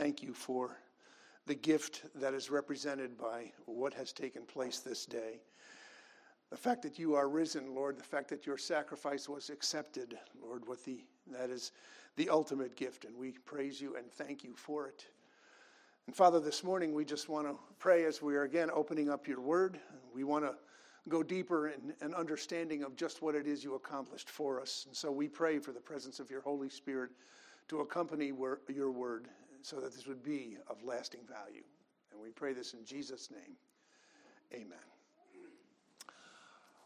thank 0.00 0.22
you 0.22 0.32
for 0.32 0.78
the 1.44 1.54
gift 1.54 2.06
that 2.14 2.32
is 2.32 2.48
represented 2.48 3.18
by 3.18 3.52
what 3.66 3.92
has 3.92 4.14
taken 4.14 4.46
place 4.46 4.78
this 4.78 5.04
day. 5.04 5.42
The 6.48 6.56
fact 6.56 6.80
that 6.84 6.98
you 6.98 7.14
are 7.16 7.28
risen, 7.28 7.74
Lord, 7.74 7.98
the 7.98 8.02
fact 8.02 8.28
that 8.30 8.46
your 8.46 8.56
sacrifice 8.56 9.28
was 9.28 9.50
accepted, 9.50 10.16
Lord, 10.42 10.66
what 10.66 10.82
the, 10.84 11.04
that 11.30 11.50
is 11.50 11.72
the 12.16 12.30
ultimate 12.30 12.76
gift, 12.76 13.04
and 13.04 13.14
we 13.14 13.32
praise 13.44 13.78
you 13.78 13.96
and 13.96 14.10
thank 14.10 14.42
you 14.42 14.54
for 14.54 14.86
it. 14.86 15.04
And 16.06 16.16
Father, 16.16 16.40
this 16.40 16.64
morning 16.64 16.94
we 16.94 17.04
just 17.04 17.28
want 17.28 17.46
to 17.46 17.58
pray 17.78 18.06
as 18.06 18.22
we 18.22 18.36
are 18.36 18.44
again 18.44 18.70
opening 18.72 19.10
up 19.10 19.28
your 19.28 19.42
word. 19.42 19.78
We 20.14 20.24
want 20.24 20.46
to 20.46 20.54
go 21.10 21.22
deeper 21.22 21.68
in 21.68 21.92
an 22.00 22.14
understanding 22.14 22.84
of 22.84 22.96
just 22.96 23.20
what 23.20 23.34
it 23.34 23.46
is 23.46 23.62
you 23.62 23.74
accomplished 23.74 24.30
for 24.30 24.62
us. 24.62 24.86
And 24.86 24.96
so 24.96 25.12
we 25.12 25.28
pray 25.28 25.58
for 25.58 25.72
the 25.72 25.80
presence 25.80 26.20
of 26.20 26.30
your 26.30 26.40
Holy 26.40 26.70
Spirit 26.70 27.10
to 27.68 27.80
accompany 27.80 28.32
your 28.66 28.90
word 28.92 29.28
so 29.62 29.76
that 29.80 29.92
this 29.94 30.06
would 30.06 30.22
be 30.22 30.56
of 30.68 30.82
lasting 30.84 31.20
value. 31.28 31.62
And 32.12 32.20
we 32.20 32.30
pray 32.30 32.52
this 32.52 32.74
in 32.74 32.84
Jesus' 32.84 33.30
name. 33.30 33.56
Amen. 34.52 34.78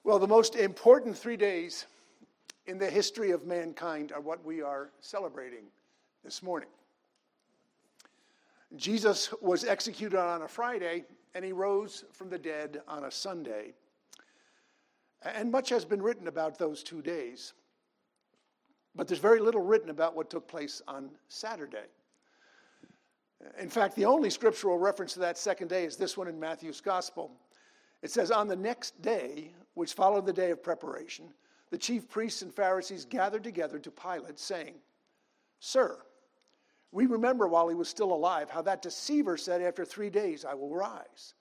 Well, 0.03 0.19
the 0.19 0.27
most 0.27 0.57
important 0.57 1.17
three 1.17 1.37
days 1.37 1.87
in 2.67 2.79
the 2.79 2.91
history 2.91 3.31
of 3.31 3.47
mankind 3.47 4.12
are 4.12 4.21
what 4.21 4.45
we 4.45 4.61
are 4.61 4.91
celebrating 5.01 5.65
this 6.23 6.43
morning. 6.43 6.69
Jesus 8.77 9.33
was 9.41 9.65
executed 9.65 10.19
on 10.19 10.43
a 10.43 10.48
Friday, 10.48 11.05
and 11.34 11.45
he 11.45 11.53
rose 11.53 12.05
from 12.12 12.29
the 12.29 12.39
dead 12.39 12.83
on 12.89 13.05
a 13.05 13.11
Sunday. 13.11 13.73
And 15.23 15.51
much 15.51 15.70
has 15.70 15.84
been 15.84 16.03
written 16.03 16.29
about 16.29 16.59
those 16.59 16.83
two 16.83 17.01
days. 17.01 17.55
But 18.95 19.09
there's 19.09 19.20
very 19.20 19.41
little 19.41 19.62
written 19.62 19.91
about 19.91 20.15
what 20.15 20.29
took 20.29 20.47
place 20.47 20.83
on 20.87 21.11
Saturday. 21.29 21.87
In 23.59 23.69
fact, 23.69 23.95
the 23.97 24.07
only 24.07 24.30
scriptural 24.30 24.79
reference 24.79 25.15
to 25.15 25.21
that 25.21 25.39
second 25.39 25.69
day 25.69 25.84
is 25.84 25.97
this 25.97 26.16
one 26.16 26.29
in 26.29 26.41
Matthew's 26.41 26.80
Gospel. 26.80 27.31
It 28.03 28.11
says, 28.11 28.31
On 28.31 28.48
the 28.48 28.56
next 28.56 29.00
day, 29.03 29.53
which 29.75 29.92
followed 29.92 30.27
the 30.27 30.33
day 30.33 30.50
of 30.50 30.62
preparation, 30.62 31.27
the 31.70 31.78
chief 31.78 32.09
priests 32.09 32.42
and 32.42 32.55
Pharisees 32.55 33.05
gathered 33.05 33.45
together 33.45 33.78
to 33.78 33.91
Pilate, 33.91 34.39
saying, 34.39 34.75
Sir, 35.61 35.98
we 36.92 37.06
remember 37.06 37.48
while 37.48 37.69
he 37.69 37.75
was 37.75 37.89
still 37.89 38.12
alive 38.12 38.50
how 38.50 38.62
that 38.62 38.83
deceiver 38.83 39.37
said, 39.37 39.61
After 39.61 39.84
three 39.84 40.11
days 40.11 40.45
I 40.45 40.55
will 40.55 40.75
rise. 40.75 41.34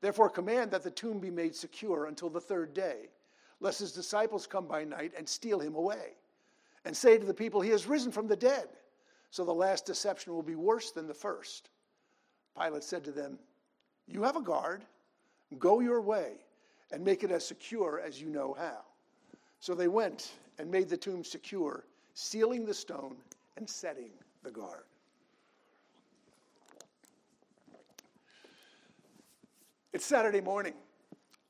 Therefore, 0.00 0.30
command 0.30 0.70
that 0.70 0.82
the 0.82 0.90
tomb 0.90 1.18
be 1.18 1.30
made 1.30 1.54
secure 1.54 2.06
until 2.06 2.30
the 2.30 2.40
third 2.40 2.74
day, 2.74 3.10
lest 3.60 3.80
his 3.80 3.92
disciples 3.92 4.46
come 4.46 4.66
by 4.66 4.84
night 4.84 5.12
and 5.16 5.28
steal 5.28 5.58
him 5.58 5.74
away, 5.74 6.14
and 6.84 6.96
say 6.96 7.18
to 7.18 7.26
the 7.26 7.34
people, 7.34 7.60
He 7.60 7.70
has 7.70 7.86
risen 7.86 8.12
from 8.12 8.28
the 8.28 8.36
dead. 8.36 8.68
So 9.36 9.44
the 9.44 9.52
last 9.52 9.84
deception 9.84 10.32
will 10.32 10.42
be 10.42 10.54
worse 10.54 10.92
than 10.92 11.06
the 11.06 11.12
first. 11.12 11.68
Pilate 12.58 12.82
said 12.82 13.04
to 13.04 13.12
them, 13.12 13.38
You 14.08 14.22
have 14.22 14.34
a 14.34 14.40
guard. 14.40 14.82
Go 15.58 15.80
your 15.80 16.00
way 16.00 16.36
and 16.90 17.04
make 17.04 17.22
it 17.22 17.30
as 17.30 17.46
secure 17.46 18.00
as 18.00 18.18
you 18.18 18.30
know 18.30 18.56
how. 18.58 18.78
So 19.60 19.74
they 19.74 19.88
went 19.88 20.32
and 20.58 20.70
made 20.70 20.88
the 20.88 20.96
tomb 20.96 21.22
secure, 21.22 21.84
sealing 22.14 22.64
the 22.64 22.72
stone 22.72 23.16
and 23.58 23.68
setting 23.68 24.08
the 24.42 24.50
guard. 24.50 24.84
It's 29.92 30.06
Saturday 30.06 30.40
morning. 30.40 30.72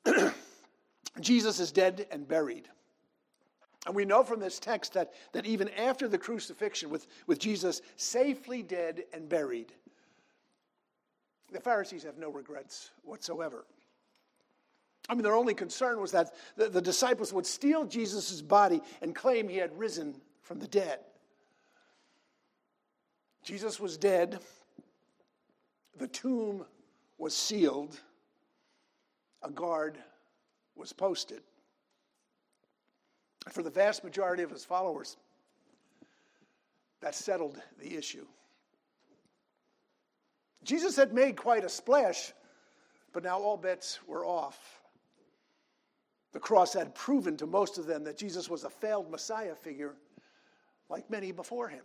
Jesus 1.20 1.60
is 1.60 1.70
dead 1.70 2.08
and 2.10 2.26
buried. 2.26 2.68
And 3.86 3.94
we 3.94 4.04
know 4.04 4.24
from 4.24 4.40
this 4.40 4.58
text 4.58 4.94
that, 4.94 5.12
that 5.32 5.46
even 5.46 5.68
after 5.70 6.08
the 6.08 6.18
crucifixion, 6.18 6.90
with, 6.90 7.06
with 7.28 7.38
Jesus 7.38 7.82
safely 7.94 8.60
dead 8.60 9.04
and 9.12 9.28
buried, 9.28 9.72
the 11.52 11.60
Pharisees 11.60 12.02
have 12.02 12.18
no 12.18 12.28
regrets 12.28 12.90
whatsoever. 13.04 13.64
I 15.08 15.14
mean, 15.14 15.22
their 15.22 15.36
only 15.36 15.54
concern 15.54 16.00
was 16.00 16.10
that 16.10 16.34
the, 16.56 16.68
the 16.68 16.82
disciples 16.82 17.32
would 17.32 17.46
steal 17.46 17.84
Jesus' 17.84 18.42
body 18.42 18.82
and 19.00 19.14
claim 19.14 19.48
he 19.48 19.56
had 19.56 19.78
risen 19.78 20.16
from 20.42 20.58
the 20.58 20.66
dead. 20.66 20.98
Jesus 23.44 23.78
was 23.78 23.96
dead, 23.96 24.40
the 25.96 26.08
tomb 26.08 26.64
was 27.18 27.36
sealed, 27.36 28.00
a 29.44 29.50
guard 29.50 29.96
was 30.74 30.92
posted. 30.92 31.42
For 33.50 33.62
the 33.62 33.70
vast 33.70 34.04
majority 34.04 34.42
of 34.42 34.50
his 34.50 34.64
followers, 34.64 35.16
that 37.00 37.14
settled 37.14 37.60
the 37.80 37.96
issue. 37.96 38.26
Jesus 40.64 40.96
had 40.96 41.14
made 41.14 41.36
quite 41.36 41.64
a 41.64 41.68
splash, 41.68 42.32
but 43.12 43.22
now 43.22 43.38
all 43.38 43.56
bets 43.56 44.00
were 44.06 44.26
off. 44.26 44.80
The 46.32 46.40
cross 46.40 46.72
had 46.74 46.94
proven 46.94 47.36
to 47.36 47.46
most 47.46 47.78
of 47.78 47.86
them 47.86 48.04
that 48.04 48.18
Jesus 48.18 48.50
was 48.50 48.64
a 48.64 48.70
failed 48.70 49.10
Messiah 49.10 49.54
figure, 49.54 49.94
like 50.88 51.08
many 51.08 51.30
before 51.32 51.68
him. 51.68 51.84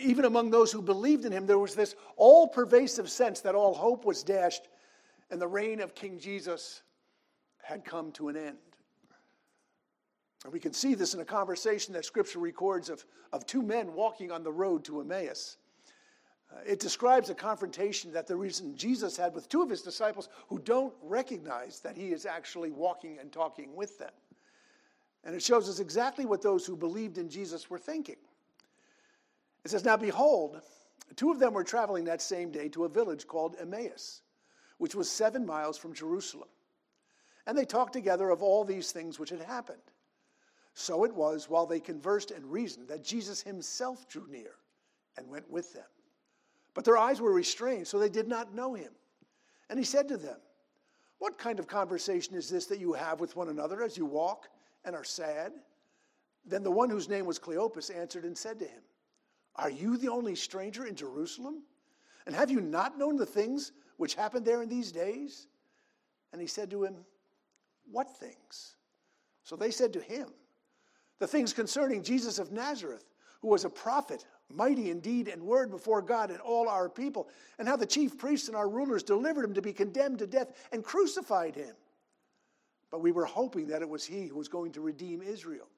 Even 0.00 0.24
among 0.24 0.50
those 0.50 0.72
who 0.72 0.80
believed 0.80 1.24
in 1.24 1.32
him, 1.32 1.46
there 1.46 1.58
was 1.58 1.74
this 1.74 1.94
all 2.16 2.48
pervasive 2.48 3.10
sense 3.10 3.40
that 3.40 3.54
all 3.54 3.74
hope 3.74 4.04
was 4.04 4.22
dashed 4.22 4.68
and 5.30 5.40
the 5.40 5.48
reign 5.48 5.80
of 5.80 5.94
King 5.94 6.18
Jesus 6.18 6.82
had 7.62 7.84
come 7.84 8.12
to 8.12 8.28
an 8.28 8.36
end. 8.36 8.58
And 10.44 10.52
we 10.52 10.60
can 10.60 10.72
see 10.72 10.94
this 10.94 11.14
in 11.14 11.20
a 11.20 11.24
conversation 11.24 11.94
that 11.94 12.04
Scripture 12.04 12.40
records 12.40 12.88
of, 12.88 13.04
of 13.32 13.46
two 13.46 13.62
men 13.62 13.94
walking 13.94 14.32
on 14.32 14.42
the 14.42 14.52
road 14.52 14.84
to 14.84 15.00
Emmaus. 15.00 15.56
Uh, 16.52 16.60
it 16.66 16.80
describes 16.80 17.30
a 17.30 17.34
confrontation 17.34 18.12
that 18.12 18.26
the 18.26 18.36
reason 18.36 18.76
Jesus 18.76 19.16
had 19.16 19.34
with 19.34 19.48
two 19.48 19.62
of 19.62 19.70
his 19.70 19.82
disciples 19.82 20.28
who 20.48 20.58
don't 20.58 20.92
recognize 21.02 21.80
that 21.80 21.96
he 21.96 22.08
is 22.08 22.26
actually 22.26 22.70
walking 22.70 23.18
and 23.18 23.32
talking 23.32 23.74
with 23.76 23.98
them. 23.98 24.10
And 25.24 25.34
it 25.34 25.42
shows 25.42 25.68
us 25.68 25.78
exactly 25.78 26.26
what 26.26 26.42
those 26.42 26.66
who 26.66 26.76
believed 26.76 27.18
in 27.18 27.28
Jesus 27.28 27.70
were 27.70 27.78
thinking. 27.78 28.16
It 29.64 29.70
says, 29.70 29.84
Now 29.84 29.96
behold, 29.96 30.60
two 31.14 31.30
of 31.30 31.38
them 31.38 31.54
were 31.54 31.62
traveling 31.62 32.04
that 32.04 32.20
same 32.20 32.50
day 32.50 32.68
to 32.70 32.84
a 32.84 32.88
village 32.88 33.28
called 33.28 33.54
Emmaus, 33.60 34.22
which 34.78 34.96
was 34.96 35.08
seven 35.08 35.46
miles 35.46 35.78
from 35.78 35.94
Jerusalem. 35.94 36.48
And 37.46 37.56
they 37.56 37.64
talked 37.64 37.92
together 37.92 38.30
of 38.30 38.42
all 38.42 38.64
these 38.64 38.90
things 38.90 39.20
which 39.20 39.30
had 39.30 39.42
happened. 39.42 39.82
So 40.74 41.04
it 41.04 41.14
was 41.14 41.48
while 41.48 41.66
they 41.66 41.80
conversed 41.80 42.30
and 42.30 42.50
reasoned 42.50 42.88
that 42.88 43.04
Jesus 43.04 43.42
himself 43.42 44.08
drew 44.08 44.26
near 44.28 44.54
and 45.16 45.28
went 45.28 45.50
with 45.50 45.72
them. 45.74 45.84
But 46.74 46.84
their 46.84 46.96
eyes 46.96 47.20
were 47.20 47.32
restrained, 47.32 47.86
so 47.86 47.98
they 47.98 48.08
did 48.08 48.28
not 48.28 48.54
know 48.54 48.74
him. 48.74 48.92
And 49.68 49.78
he 49.78 49.84
said 49.84 50.08
to 50.08 50.16
them, 50.16 50.38
What 51.18 51.38
kind 51.38 51.58
of 51.58 51.66
conversation 51.66 52.34
is 52.34 52.48
this 52.48 52.66
that 52.66 52.80
you 52.80 52.94
have 52.94 53.20
with 53.20 53.36
one 53.36 53.48
another 53.48 53.82
as 53.82 53.96
you 53.96 54.06
walk 54.06 54.48
and 54.84 54.96
are 54.96 55.04
sad? 55.04 55.52
Then 56.44 56.62
the 56.62 56.70
one 56.70 56.90
whose 56.90 57.08
name 57.08 57.26
was 57.26 57.38
Cleopas 57.38 57.94
answered 57.94 58.24
and 58.24 58.36
said 58.36 58.58
to 58.58 58.64
him, 58.64 58.82
Are 59.56 59.70
you 59.70 59.96
the 59.98 60.08
only 60.08 60.34
stranger 60.34 60.86
in 60.86 60.96
Jerusalem? 60.96 61.62
And 62.26 62.34
have 62.34 62.50
you 62.50 62.60
not 62.60 62.98
known 62.98 63.16
the 63.16 63.26
things 63.26 63.72
which 63.98 64.14
happened 64.14 64.46
there 64.46 64.62
in 64.62 64.68
these 64.68 64.90
days? 64.90 65.48
And 66.32 66.40
he 66.40 66.46
said 66.46 66.70
to 66.70 66.82
him, 66.82 66.96
What 67.90 68.16
things? 68.16 68.76
So 69.44 69.56
they 69.56 69.70
said 69.70 69.92
to 69.92 70.00
him, 70.00 70.28
the 71.22 71.28
things 71.28 71.52
concerning 71.52 72.02
Jesus 72.02 72.40
of 72.40 72.50
Nazareth, 72.50 73.04
who 73.42 73.48
was 73.48 73.64
a 73.64 73.70
prophet, 73.70 74.26
mighty 74.52 74.90
indeed 74.90 75.20
in 75.20 75.24
deed 75.24 75.32
and 75.32 75.40
word 75.40 75.70
before 75.70 76.02
God 76.02 76.32
and 76.32 76.40
all 76.40 76.68
our 76.68 76.88
people, 76.88 77.28
and 77.60 77.68
how 77.68 77.76
the 77.76 77.86
chief 77.86 78.18
priests 78.18 78.48
and 78.48 78.56
our 78.56 78.68
rulers 78.68 79.04
delivered 79.04 79.44
him 79.44 79.54
to 79.54 79.62
be 79.62 79.72
condemned 79.72 80.18
to 80.18 80.26
death 80.26 80.48
and 80.72 80.82
crucified 80.82 81.54
him. 81.54 81.76
But 82.90 83.02
we 83.02 83.12
were 83.12 83.24
hoping 83.24 83.68
that 83.68 83.82
it 83.82 83.88
was 83.88 84.04
he 84.04 84.26
who 84.26 84.36
was 84.36 84.48
going 84.48 84.72
to 84.72 84.80
redeem 84.80 85.22
Israel. 85.22 85.68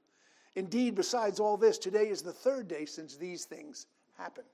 Indeed, 0.56 0.94
besides 0.94 1.38
all 1.38 1.58
this, 1.58 1.76
today 1.76 2.08
is 2.08 2.22
the 2.22 2.32
third 2.32 2.66
day 2.66 2.86
since 2.86 3.16
these 3.16 3.44
things 3.44 3.86
happened. 4.16 4.46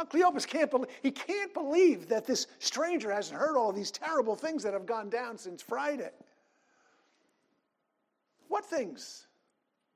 Now, 0.00 0.04
Cleopas 0.06 0.48
can't 0.48 0.70
believe, 0.70 0.90
he 1.00 1.12
can't 1.12 1.54
believe 1.54 2.08
that 2.08 2.26
this 2.26 2.48
stranger 2.58 3.12
hasn't 3.12 3.38
heard 3.38 3.56
all 3.56 3.70
these 3.70 3.92
terrible 3.92 4.34
things 4.34 4.64
that 4.64 4.72
have 4.72 4.86
gone 4.86 5.10
down 5.10 5.38
since 5.38 5.62
Friday. 5.62 6.10
What 8.50 8.66
things? 8.66 9.28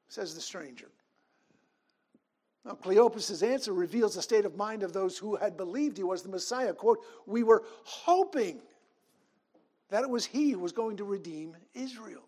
says 0.06 0.34
the 0.34 0.40
stranger. 0.40 0.86
Now, 2.64 2.74
Cleopas' 2.74 3.42
answer 3.42 3.72
reveals 3.72 4.14
the 4.14 4.22
state 4.22 4.44
of 4.44 4.54
mind 4.54 4.84
of 4.84 4.92
those 4.92 5.18
who 5.18 5.34
had 5.34 5.56
believed 5.56 5.96
he 5.96 6.04
was 6.04 6.22
the 6.22 6.28
Messiah. 6.28 6.72
Quote, 6.72 7.00
We 7.26 7.42
were 7.42 7.64
hoping 7.82 8.60
that 9.90 10.04
it 10.04 10.08
was 10.08 10.24
he 10.24 10.52
who 10.52 10.60
was 10.60 10.70
going 10.70 10.96
to 10.98 11.04
redeem 11.04 11.56
Israel. 11.74 12.22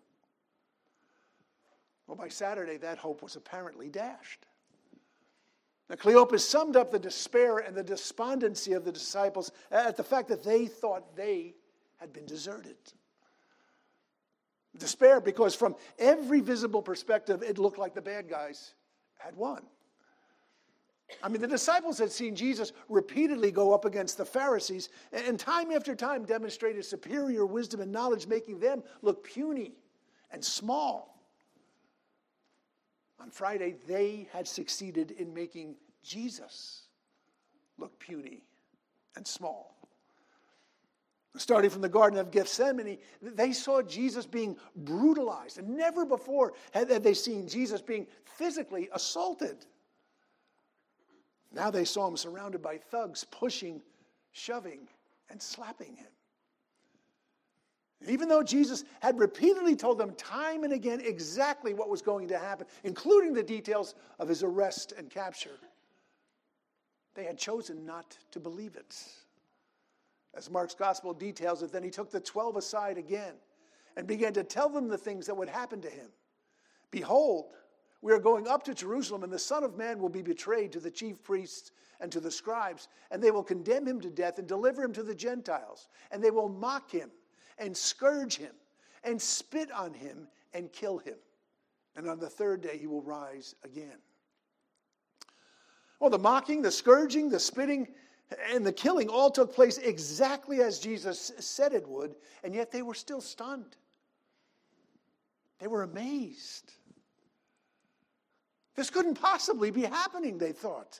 Well, 2.07 2.17
by 2.17 2.27
Saturday, 2.27 2.75
that 2.77 2.97
hope 2.97 3.23
was 3.23 3.37
apparently 3.37 3.87
dashed. 3.87 4.45
Now, 5.89 5.95
Cleopas 5.95 6.41
summed 6.41 6.75
up 6.75 6.91
the 6.91 6.99
despair 6.99 7.59
and 7.59 7.73
the 7.73 7.83
despondency 7.83 8.73
of 8.73 8.83
the 8.83 8.91
disciples 8.91 9.53
at 9.71 9.95
the 9.95 10.03
fact 10.03 10.27
that 10.27 10.43
they 10.43 10.65
thought 10.65 11.15
they 11.15 11.55
had 11.95 12.11
been 12.11 12.25
deserted. 12.25 12.75
Despair 14.77 15.19
because 15.19 15.55
from 15.55 15.75
every 15.97 16.41
visible 16.41 16.81
perspective, 16.81 17.43
it 17.43 17.57
looked 17.57 17.77
like 17.77 17.93
the 17.93 18.01
bad 18.01 18.29
guys 18.29 18.73
had 19.17 19.35
won. 19.35 19.63
I 21.23 21.29
mean, 21.29 21.41
the 21.41 21.47
disciples 21.47 21.97
had 21.97 22.11
seen 22.11 22.35
Jesus 22.35 22.73
repeatedly 22.89 23.49
go 23.49 23.73
up 23.73 23.85
against 23.85 24.17
the 24.17 24.25
Pharisees 24.25 24.89
and 25.13 25.39
time 25.39 25.71
after 25.71 25.95
time 25.95 26.25
demonstrate 26.25 26.75
his 26.75 26.87
superior 26.87 27.45
wisdom 27.45 27.79
and 27.79 27.91
knowledge, 27.91 28.27
making 28.27 28.59
them 28.59 28.83
look 29.01 29.23
puny 29.23 29.77
and 30.31 30.43
small. 30.43 31.23
On 33.21 33.31
Friday, 33.31 33.77
they 33.87 34.27
had 34.33 34.47
succeeded 34.47 35.11
in 35.11 35.33
making 35.33 35.75
Jesus 36.03 36.87
look 37.77 37.97
puny 37.99 38.43
and 39.15 39.25
small. 39.25 39.76
Starting 41.37 41.69
from 41.69 41.81
the 41.81 41.89
Garden 41.89 42.19
of 42.19 42.31
Gethsemane, 42.31 42.97
they 43.21 43.53
saw 43.53 43.81
Jesus 43.81 44.25
being 44.25 44.57
brutalized, 44.75 45.59
and 45.59 45.69
never 45.69 46.05
before 46.05 46.53
had 46.71 46.89
they 46.89 47.13
seen 47.13 47.47
Jesus 47.47 47.81
being 47.81 48.07
physically 48.25 48.89
assaulted. 48.93 49.65
Now 51.51 51.71
they 51.71 51.85
saw 51.85 52.07
him 52.07 52.17
surrounded 52.17 52.61
by 52.61 52.77
thugs, 52.77 53.23
pushing, 53.23 53.81
shoving, 54.31 54.87
and 55.29 55.41
slapping 55.41 55.95
him. 55.95 56.07
Even 58.07 58.29
though 58.29 58.43
Jesus 58.43 58.83
had 58.99 59.17
repeatedly 59.17 59.75
told 59.75 59.97
them 59.97 60.13
time 60.15 60.63
and 60.63 60.73
again 60.73 61.01
exactly 61.03 61.73
what 61.73 61.89
was 61.89 62.01
going 62.01 62.27
to 62.27 62.37
happen, 62.37 62.67
including 62.83 63.33
the 63.33 63.43
details 63.43 63.95
of 64.19 64.27
his 64.27 64.43
arrest 64.43 64.93
and 64.97 65.09
capture, 65.09 65.57
they 67.15 67.23
had 67.23 67.37
chosen 67.37 67.85
not 67.85 68.17
to 68.31 68.39
believe 68.39 68.75
it. 68.75 68.95
As 70.35 70.49
Mark's 70.49 70.75
gospel 70.75 71.13
details 71.13 71.63
it, 71.63 71.71
then 71.71 71.83
he 71.83 71.89
took 71.89 72.11
the 72.11 72.19
twelve 72.19 72.57
aside 72.57 72.97
again 72.97 73.33
and 73.95 74.05
began 74.05 74.33
to 74.33 74.43
tell 74.43 74.69
them 74.69 74.87
the 74.87 74.97
things 74.97 75.25
that 75.25 75.35
would 75.35 75.49
happen 75.49 75.81
to 75.81 75.89
him. 75.89 76.09
Behold, 76.91 77.53
we 78.01 78.13
are 78.13 78.19
going 78.19 78.47
up 78.47 78.63
to 78.63 78.75
Jerusalem, 78.75 79.23
and 79.23 79.33
the 79.33 79.39
Son 79.39 79.63
of 79.63 79.75
Man 79.75 79.99
will 79.99 80.09
be 80.09 80.21
betrayed 80.21 80.71
to 80.73 80.79
the 80.79 80.91
chief 80.91 81.23
priests 81.23 81.71
and 81.99 82.11
to 82.11 82.19
the 82.19 82.29
scribes, 82.29 82.87
and 83.09 83.23
they 83.23 83.31
will 83.31 83.43
condemn 83.43 83.87
him 83.87 83.99
to 84.01 84.11
death 84.11 84.37
and 84.37 84.47
deliver 84.47 84.83
him 84.83 84.93
to 84.93 85.01
the 85.01 85.15
Gentiles, 85.15 85.87
and 86.11 86.23
they 86.23 86.29
will 86.29 86.49
mock 86.49 86.91
him 86.91 87.09
and 87.57 87.75
scourge 87.75 88.37
him 88.37 88.53
and 89.03 89.19
spit 89.19 89.71
on 89.71 89.93
him 89.93 90.27
and 90.53 90.71
kill 90.71 90.99
him. 90.99 91.15
And 91.95 92.07
on 92.07 92.19
the 92.19 92.29
third 92.29 92.61
day 92.61 92.77
he 92.77 92.85
will 92.85 93.01
rise 93.01 93.55
again. 93.63 93.97
Well, 95.99 96.11
the 96.11 96.19
mocking, 96.19 96.61
the 96.61 96.71
scourging, 96.71 97.29
the 97.29 97.39
spitting, 97.39 97.87
and 98.51 98.65
the 98.65 98.73
killing 98.73 99.09
all 99.09 99.31
took 99.31 99.53
place 99.53 99.77
exactly 99.77 100.61
as 100.61 100.79
Jesus 100.79 101.31
said 101.39 101.73
it 101.73 101.87
would, 101.87 102.15
and 102.43 102.53
yet 102.53 102.71
they 102.71 102.81
were 102.81 102.93
still 102.93 103.21
stunned. 103.21 103.77
They 105.59 105.67
were 105.67 105.83
amazed. 105.83 106.73
This 108.75 108.89
couldn't 108.89 109.15
possibly 109.15 109.71
be 109.71 109.83
happening, 109.83 110.37
they 110.37 110.51
thought. 110.51 110.99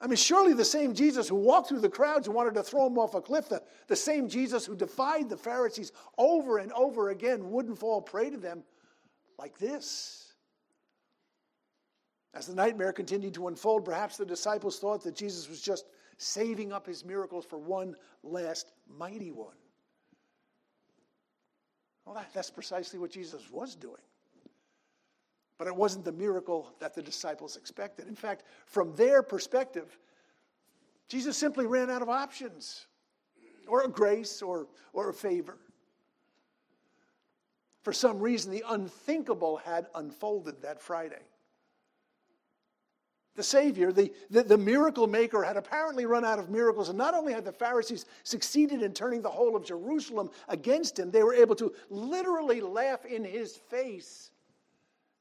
I 0.00 0.08
mean, 0.08 0.16
surely 0.16 0.52
the 0.52 0.64
same 0.64 0.94
Jesus 0.94 1.28
who 1.28 1.36
walked 1.36 1.68
through 1.68 1.80
the 1.80 1.88
crowds 1.88 2.26
and 2.26 2.34
wanted 2.34 2.54
to 2.54 2.62
throw 2.62 2.88
him 2.88 2.98
off 2.98 3.14
a 3.14 3.20
cliff, 3.20 3.48
the, 3.48 3.62
the 3.86 3.94
same 3.94 4.28
Jesus 4.28 4.66
who 4.66 4.74
defied 4.74 5.28
the 5.28 5.36
Pharisees 5.36 5.92
over 6.18 6.58
and 6.58 6.72
over 6.72 7.10
again, 7.10 7.50
wouldn't 7.52 7.78
fall 7.78 8.02
prey 8.02 8.28
to 8.28 8.36
them 8.36 8.64
like 9.38 9.56
this. 9.58 10.32
As 12.34 12.46
the 12.46 12.54
nightmare 12.54 12.92
continued 12.92 13.34
to 13.34 13.46
unfold, 13.46 13.84
perhaps 13.84 14.16
the 14.16 14.26
disciples 14.26 14.78
thought 14.78 15.04
that 15.04 15.14
Jesus 15.14 15.48
was 15.48 15.60
just 15.60 15.86
saving 16.16 16.72
up 16.72 16.86
his 16.86 17.04
miracles 17.04 17.44
for 17.44 17.58
one 17.58 17.94
last 18.22 18.72
mighty 18.88 19.30
one. 19.30 19.56
Well, 22.04 22.14
that, 22.14 22.30
that's 22.34 22.50
precisely 22.50 22.98
what 22.98 23.10
Jesus 23.10 23.50
was 23.50 23.74
doing. 23.74 24.02
But 25.58 25.68
it 25.68 25.76
wasn't 25.76 26.04
the 26.04 26.12
miracle 26.12 26.72
that 26.80 26.94
the 26.94 27.02
disciples 27.02 27.56
expected. 27.56 28.08
In 28.08 28.16
fact, 28.16 28.44
from 28.66 28.94
their 28.96 29.22
perspective, 29.22 29.96
Jesus 31.08 31.36
simply 31.36 31.66
ran 31.66 31.90
out 31.90 32.02
of 32.02 32.08
options 32.08 32.86
or 33.68 33.84
a 33.84 33.88
grace 33.88 34.42
or, 34.42 34.66
or 34.92 35.10
a 35.10 35.14
favor. 35.14 35.58
For 37.82 37.92
some 37.92 38.18
reason, 38.18 38.50
the 38.50 38.64
unthinkable 38.68 39.56
had 39.58 39.86
unfolded 39.94 40.62
that 40.62 40.80
Friday. 40.80 41.22
The 43.34 43.42
Savior, 43.42 43.92
the, 43.92 44.12
the, 44.28 44.42
the, 44.42 44.58
miracle 44.58 45.06
maker, 45.06 45.42
had 45.42 45.56
apparently 45.56 46.04
run 46.04 46.24
out 46.24 46.38
of 46.38 46.50
miracles. 46.50 46.90
And 46.90 46.98
not 46.98 47.14
only 47.14 47.32
had 47.32 47.46
the 47.46 47.52
Pharisees 47.52 48.04
succeeded 48.24 48.82
in 48.82 48.92
turning 48.92 49.22
the 49.22 49.30
whole 49.30 49.56
of 49.56 49.64
Jerusalem 49.64 50.30
against 50.48 50.98
him, 50.98 51.10
they 51.10 51.22
were 51.22 51.32
able 51.32 51.54
to 51.56 51.72
literally 51.88 52.60
laugh 52.60 53.06
in 53.06 53.24
his 53.24 53.56
face 53.56 54.30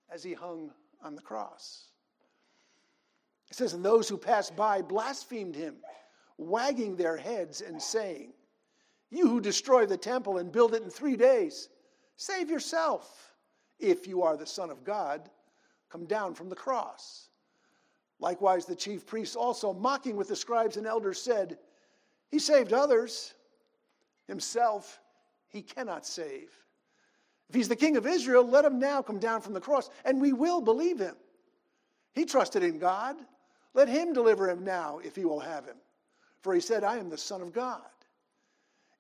as 0.10 0.24
he 0.24 0.34
hung 0.34 0.72
on 1.02 1.16
the 1.16 1.22
cross. 1.22 1.86
It 3.50 3.56
says, 3.56 3.74
And 3.74 3.84
those 3.84 4.10
who 4.10 4.18
passed 4.18 4.58
by 4.58 4.82
blasphemed 4.82 5.56
him, 5.56 5.78
wagging 6.38 6.98
their 6.98 7.16
heads 7.16 7.62
and 7.62 7.82
saying, 7.82 8.34
You 9.10 9.30
who 9.30 9.40
destroy 9.40 9.86
the 9.86 9.98
temple 9.98 10.38
and 10.38 10.52
build 10.52 10.74
it 10.74 10.84
in 10.84 10.90
three 10.90 11.16
days, 11.16 11.70
save 12.18 12.50
yourself. 12.50 13.34
If 13.80 14.06
you 14.06 14.22
are 14.22 14.38
the 14.38 14.46
Son 14.46 14.70
of 14.70 14.84
God, 14.84 15.30
come 15.90 16.06
down 16.06 16.36
from 16.36 16.50
the 16.50 16.56
cross. 16.56 17.30
Likewise, 18.22 18.66
the 18.66 18.76
chief 18.76 19.06
priests 19.06 19.36
also, 19.36 19.74
mocking 19.74 20.16
with 20.16 20.28
the 20.28 20.36
scribes 20.36 20.78
and 20.78 20.86
elders, 20.86 21.20
said, 21.20 21.58
He 22.30 22.40
saved 22.40 22.72
others. 22.72 23.34
Himself 24.28 25.02
he 25.50 25.62
cannot 25.62 26.06
save. 26.06 26.50
If 27.50 27.56
he's 27.56 27.68
the 27.68 27.76
king 27.76 27.98
of 27.98 28.08
Israel, 28.08 28.48
let 28.48 28.64
him 28.64 28.80
now 28.80 29.02
come 29.02 29.20
down 29.20 29.42
from 29.42 29.54
the 29.54 29.60
cross, 29.60 29.90
and 30.06 30.22
we 30.22 30.32
will 30.32 30.62
believe 30.62 31.00
him. 31.00 31.16
He 32.14 32.24
trusted 32.24 32.64
in 32.64 32.80
God. 32.80 33.18
Let 33.74 33.90
him 33.90 34.14
deliver 34.14 34.50
him 34.50 34.64
now 34.64 35.00
if 35.04 35.16
he 35.16 35.26
will 35.26 35.40
have 35.40 35.66
him. 35.66 35.78
For 36.42 36.54
he 36.54 36.62
said, 36.62 36.84
I 36.84 36.98
am 36.98 37.10
the 37.10 37.18
Son 37.18 37.42
of 37.42 37.52
God. 37.52 37.82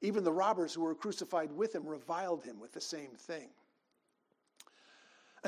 Even 0.01 0.24
the 0.24 0.31
robbers 0.31 0.74
who 0.74 0.81
were 0.81 0.95
crucified 0.95 1.51
with 1.51 1.75
him 1.75 1.85
reviled 1.85 2.44
him 2.44 2.59
with 2.59 2.74
the 2.74 2.81
same 2.81 3.12
thing. 3.12 3.50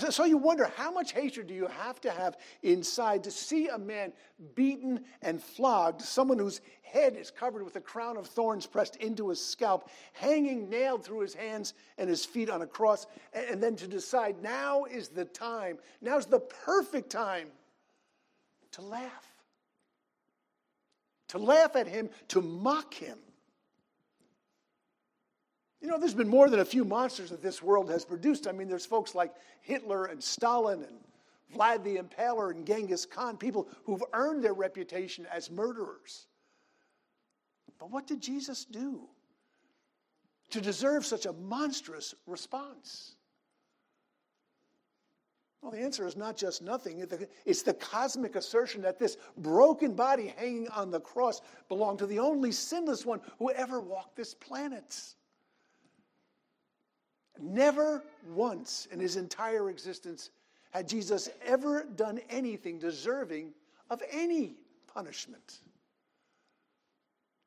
So 0.10 0.24
you 0.24 0.38
wonder 0.38 0.72
how 0.75 0.92
much 0.92 1.12
hatred 1.12 1.45
do 1.45 1.54
you 1.54 1.68
have 1.68 2.01
to 2.01 2.10
have 2.10 2.38
inside 2.63 3.24
to 3.25 3.31
see 3.31 3.68
a 3.68 3.78
man 3.78 4.12
beaten 4.56 5.06
and 5.22 5.42
flogged, 5.42 6.01
someone 6.01 6.40
whose 6.40 6.62
head 6.81 7.16
is 7.16 7.30
covered 7.30 7.63
with 7.63 7.75
a 7.75 7.81
crown 7.81 8.18
of 8.18 8.25
thorns 8.25 8.66
pressed 8.66 8.95
into 8.95 9.30
his 9.30 9.44
scalp, 9.44 9.90
hanging 10.13 10.68
nailed 10.68 11.06
through 11.06 11.19
his 11.19 11.36
hands 11.36 11.75
and 12.00 12.10
his 12.10 12.25
feet 12.25 12.50
on 12.50 12.63
a 12.63 12.68
cross, 12.68 13.06
and 13.34 13.62
then 13.62 13.75
to 13.75 13.88
decide 13.88 14.42
now 14.42 14.86
is 14.86 15.10
the 15.10 15.25
time, 15.25 15.78
now's 16.01 16.25
the 16.25 16.40
perfect 16.40 17.12
time 17.12 17.50
to 18.72 18.81
laugh. 18.81 19.28
To 21.30 21.38
laugh 21.38 21.76
at 21.76 21.88
him, 21.88 22.09
to 22.30 22.42
mock 22.42 22.95
him. 22.95 23.19
You 25.83 25.90
know, 25.90 25.99
there's 25.99 26.13
been 26.13 26.30
more 26.30 26.49
than 26.49 26.61
a 26.61 26.66
few 26.66 26.85
monsters 26.85 27.30
that 27.31 27.44
this 27.44 27.61
world 27.61 27.90
has 27.90 28.06
produced. 28.06 28.47
I 28.47 28.54
mean, 28.54 28.69
there's 28.69 28.85
folks 28.85 29.13
like 29.13 29.33
Hitler 29.59 30.06
and 30.06 30.23
Stalin 30.23 30.81
and 30.81 30.95
Vlad 31.54 31.83
the 31.83 31.97
Impaler 31.97 32.52
and 32.52 32.66
Genghis 32.66 33.06
Khan, 33.06 33.35
people 33.35 33.68
who've 33.83 34.04
earned 34.13 34.42
their 34.42 34.54
reputation 34.54 35.28
as 35.30 35.52
murderers. 35.52 36.28
But 37.80 37.92
what 37.92 38.07
did 38.07 38.21
Jesus 38.21 38.63
do 38.63 39.02
to 40.52 40.61
deserve 40.61 41.06
such 41.06 41.25
a 41.25 41.33
monstrous 41.33 42.16
response? 42.28 43.16
Well, 45.61 45.71
the 45.71 45.81
answer 45.81 46.07
is 46.07 46.16
not 46.16 46.37
just 46.37 46.61
nothing. 46.61 47.06
It's 47.45 47.61
the 47.61 47.73
cosmic 47.73 48.37
assertion 48.37 48.81
that 48.83 48.99
this 48.99 49.18
broken 49.37 49.95
body 49.95 50.33
hanging 50.37 50.69
on 50.69 50.92
the 50.92 51.02
cross 51.02 51.42
belonged 51.68 51.99
to 51.99 52.06
the 52.06 52.19
only 52.19 52.54
sinless 52.54 53.06
one 53.06 53.19
who 53.37 53.52
ever 53.52 53.81
walked 53.81 54.16
this 54.16 54.33
planet. 54.33 55.16
Never 57.40 58.04
once 58.28 58.87
in 58.92 58.99
his 58.99 59.16
entire 59.16 59.69
existence 59.69 60.30
had 60.71 60.87
Jesus 60.87 61.30
ever 61.45 61.83
done 61.83 62.19
anything 62.30 62.80
deserving 62.80 63.54
of 63.90 64.02
any 64.11 64.56
punishment. 64.87 65.59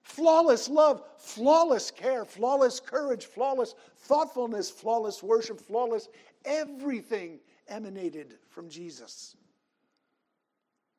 Flawless 0.02 0.68
love, 0.68 1.02
flawless 1.18 1.90
care, 1.90 2.24
flawless 2.24 2.78
courage, 2.78 3.26
flawless 3.26 3.74
thoughtfulness, 3.96 4.70
flawless 4.70 5.22
worship, 5.22 5.60
flawless 5.60 6.08
everything 6.44 7.40
emanated 7.68 8.38
from 8.48 8.68
Jesus. 8.68 9.36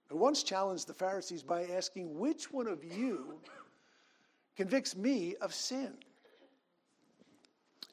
Who 0.07 0.17
once 0.17 0.43
challenged 0.43 0.87
the 0.87 0.93
Pharisees 0.93 1.43
by 1.43 1.65
asking, 1.67 2.17
Which 2.17 2.51
one 2.51 2.67
of 2.67 2.83
you 2.83 3.39
convicts 4.55 4.95
me 4.95 5.35
of 5.37 5.53
sin? 5.53 5.93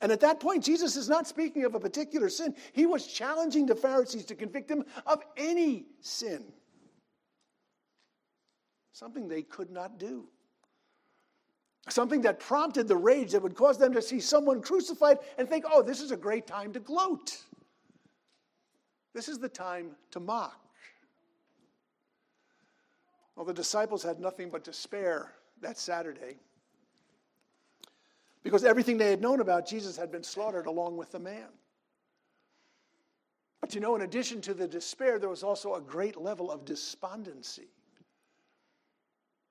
And 0.04 0.12
at 0.12 0.20
that 0.20 0.38
point, 0.38 0.62
Jesus 0.62 0.96
is 0.96 1.08
not 1.08 1.26
speaking 1.26 1.64
of 1.64 1.74
a 1.74 1.80
particular 1.80 2.28
sin. 2.28 2.54
He 2.74 2.84
was 2.84 3.06
challenging 3.06 3.64
the 3.64 3.74
Pharisees 3.74 4.26
to 4.26 4.34
convict 4.34 4.70
him 4.70 4.84
of 5.06 5.22
any 5.34 5.86
sin, 6.02 6.44
something 8.92 9.26
they 9.28 9.40
could 9.40 9.70
not 9.70 9.98
do. 9.98 10.28
Something 11.88 12.20
that 12.20 12.38
prompted 12.38 12.86
the 12.86 12.98
rage 12.98 13.32
that 13.32 13.42
would 13.42 13.54
cause 13.54 13.78
them 13.78 13.94
to 13.94 14.02
see 14.02 14.20
someone 14.20 14.60
crucified 14.60 15.20
and 15.38 15.48
think, 15.48 15.64
oh, 15.72 15.82
this 15.82 16.02
is 16.02 16.10
a 16.10 16.18
great 16.18 16.46
time 16.46 16.70
to 16.74 16.80
gloat. 16.80 17.38
This 19.14 19.30
is 19.30 19.38
the 19.38 19.48
time 19.48 19.92
to 20.10 20.20
mock. 20.20 20.60
Well, 23.36 23.46
the 23.46 23.54
disciples 23.54 24.02
had 24.02 24.20
nothing 24.20 24.50
but 24.50 24.64
despair 24.64 25.32
that 25.62 25.78
Saturday 25.78 26.36
because 28.44 28.62
everything 28.62 28.98
they 28.98 29.10
had 29.10 29.22
known 29.22 29.40
about 29.40 29.66
Jesus 29.66 29.96
had 29.96 30.12
been 30.12 30.22
slaughtered 30.22 30.66
along 30.66 30.96
with 30.96 31.10
the 31.10 31.18
man. 31.18 31.48
But 33.60 33.74
you 33.74 33.80
know, 33.80 33.96
in 33.96 34.02
addition 34.02 34.42
to 34.42 34.54
the 34.54 34.68
despair, 34.68 35.18
there 35.18 35.30
was 35.30 35.42
also 35.42 35.74
a 35.74 35.80
great 35.80 36.16
level 36.16 36.52
of 36.52 36.66
despondency. 36.66 37.68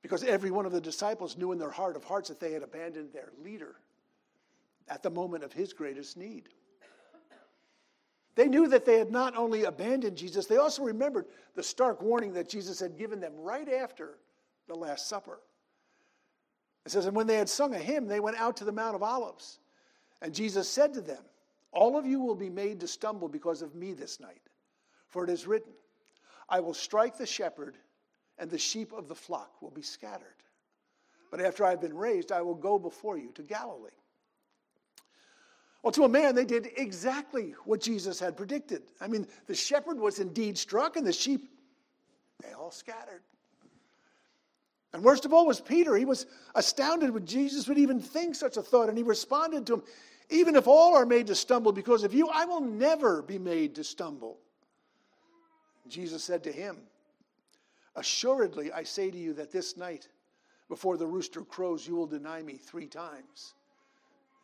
Because 0.04 0.24
every 0.24 0.52
one 0.52 0.68
of 0.68 0.72
the 0.72 0.80
disciples 0.80 1.36
knew 1.36 1.52
in 1.52 1.58
their 1.58 1.72
heart 1.72 1.96
of 1.96 2.04
hearts 2.04 2.30
that 2.30 2.40
they 2.40 2.52
had 2.52 2.62
abandoned 2.62 3.12
their 3.12 3.32
leader 3.44 3.76
at 4.88 5.02
the 5.02 5.10
moment 5.10 5.44
of 5.44 5.52
his 5.52 5.74
greatest 5.74 6.16
need. 6.16 6.50
They 8.36 8.48
knew 8.48 8.68
that 8.68 8.86
they 8.86 8.98
had 8.98 9.12
not 9.12 9.36
only 9.36 9.64
abandoned 9.64 10.18
Jesus, 10.18 10.46
they 10.46 10.58
also 10.58 10.84
remembered 10.84 11.26
the 11.56 11.64
stark 11.64 12.02
warning 12.02 12.34
that 12.34 12.50
Jesus 12.50 12.80
had 12.80 12.98
given 12.98 13.20
them 13.20 13.34
right 13.38 13.70
after 13.70 14.18
the 14.68 14.76
Last 14.76 15.08
Supper. 15.08 15.40
It 16.86 16.92
says, 16.92 17.06
And 17.06 17.16
when 17.16 17.28
they 17.28 17.38
had 17.38 17.50
sung 17.50 17.74
a 17.76 17.80
hymn, 17.80 18.08
they 18.08 18.20
went 18.20 18.38
out 18.38 18.58
to 18.58 18.66
the 18.66 18.72
Mount 18.72 18.96
of 18.96 19.04
Olives. 19.04 19.60
And 20.22 20.34
Jesus 20.34 20.70
said 20.70 20.94
to 20.94 21.02
them, 21.02 21.24
All 21.72 21.98
of 21.98 22.06
you 22.06 22.20
will 22.20 22.36
be 22.36 22.50
made 22.50 22.80
to 22.82 22.88
stumble 22.88 23.28
because 23.28 23.62
of 23.62 23.76
me 23.76 23.94
this 23.94 24.20
night. 24.20 24.42
For 25.08 25.24
it 25.24 25.30
is 25.30 25.48
written, 25.48 25.74
I 26.50 26.60
will 26.60 26.74
strike 26.74 27.18
the 27.18 27.26
shepherd, 27.26 27.78
and 28.38 28.50
the 28.50 28.58
sheep 28.58 28.92
of 28.94 29.08
the 29.08 29.16
flock 29.16 29.62
will 29.62 29.72
be 29.72 29.82
scattered. 29.82 30.28
But 31.32 31.42
after 31.42 31.66
I 31.66 31.72
have 31.72 31.82
been 31.82 31.98
raised, 31.98 32.32
I 32.32 32.42
will 32.42 32.56
go 32.56 32.78
before 32.78 33.18
you 33.18 33.32
to 33.36 33.42
Galilee. 33.42 33.90
Well, 35.82 35.92
to 35.92 36.04
a 36.04 36.10
man, 36.10 36.34
they 36.34 36.46
did 36.46 36.70
exactly 36.78 37.56
what 37.66 37.82
Jesus 37.82 38.20
had 38.20 38.38
predicted. 38.38 38.84
I 39.02 39.08
mean, 39.08 39.28
the 39.48 39.56
shepherd 39.56 40.00
was 40.00 40.20
indeed 40.20 40.58
struck, 40.58 40.96
and 40.96 41.06
the 41.06 41.12
sheep, 41.12 41.50
they 42.42 42.54
all 42.54 42.72
scattered. 42.72 43.22
And 44.94 45.04
worst 45.04 45.26
of 45.26 45.34
all 45.34 45.48
was 45.48 45.60
Peter. 45.60 45.96
He 45.96 46.06
was 46.06 46.28
astounded 46.54 47.10
when 47.10 47.26
Jesus 47.26 47.68
would 47.68 47.80
even 47.80 48.00
think 48.00 48.36
such 48.36 48.58
a 48.58 48.62
thought, 48.62 48.90
and 48.90 48.98
he 48.98 49.04
responded 49.04 49.66
to 49.68 49.76
him 49.76 49.84
Even 50.30 50.56
if 50.56 50.68
all 50.68 50.96
are 50.96 51.06
made 51.06 51.28
to 51.28 51.36
stumble 51.36 51.72
because 51.72 52.04
of 52.04 52.14
you, 52.14 52.30
I 52.30 52.46
will 52.46 52.62
never 52.62 53.22
be 53.22 53.40
made 53.40 53.76
to 53.76 53.84
stumble. 53.84 54.38
Jesus 55.88 56.24
said 56.24 56.44
to 56.44 56.52
him, 56.52 56.78
Assuredly, 57.96 58.72
I 58.72 58.84
say 58.84 59.12
to 59.12 59.18
you 59.18 59.34
that 59.34 59.52
this 59.52 59.78
night, 59.78 60.08
before 60.70 60.98
the 60.98 61.08
rooster 61.08 61.42
crows, 61.42 61.88
you 61.88 61.96
will 61.96 62.08
deny 62.08 62.42
me 62.42 62.54
three 62.54 62.88
times. 62.88 63.54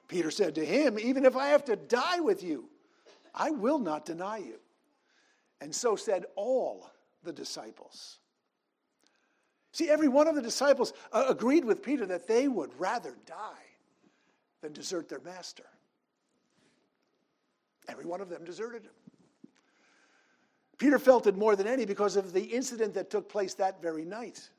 Peter 0.07 0.31
said 0.31 0.55
to 0.55 0.65
him, 0.65 0.99
Even 0.99 1.25
if 1.25 1.35
I 1.35 1.47
have 1.47 1.65
to 1.65 1.75
die 1.75 2.19
with 2.19 2.43
you, 2.43 2.69
I 3.33 3.51
will 3.51 3.79
not 3.79 4.05
deny 4.05 4.37
you. 4.37 4.59
And 5.61 5.73
so 5.73 5.95
said 5.95 6.25
all 6.35 6.89
the 7.23 7.33
disciples. 7.33 8.18
See, 9.71 9.89
every 9.89 10.07
one 10.07 10.27
of 10.27 10.35
the 10.35 10.41
disciples 10.41 10.93
uh, 11.11 11.25
agreed 11.29 11.63
with 11.63 11.83
Peter 11.83 12.05
that 12.07 12.27
they 12.27 12.47
would 12.47 12.71
rather 12.79 13.15
die 13.25 13.65
than 14.61 14.73
desert 14.73 15.09
their 15.09 15.21
master. 15.21 15.65
Every 17.87 18.05
one 18.05 18.21
of 18.21 18.29
them 18.29 18.43
deserted 18.43 18.83
him. 18.83 18.91
Peter 20.77 20.97
felt 20.97 21.27
it 21.27 21.35
more 21.35 21.55
than 21.55 21.67
any 21.67 21.85
because 21.85 22.15
of 22.15 22.33
the 22.33 22.43
incident 22.43 22.93
that 22.93 23.09
took 23.09 23.29
place 23.29 23.53
that 23.55 23.81
very 23.81 24.05
night. 24.05 24.49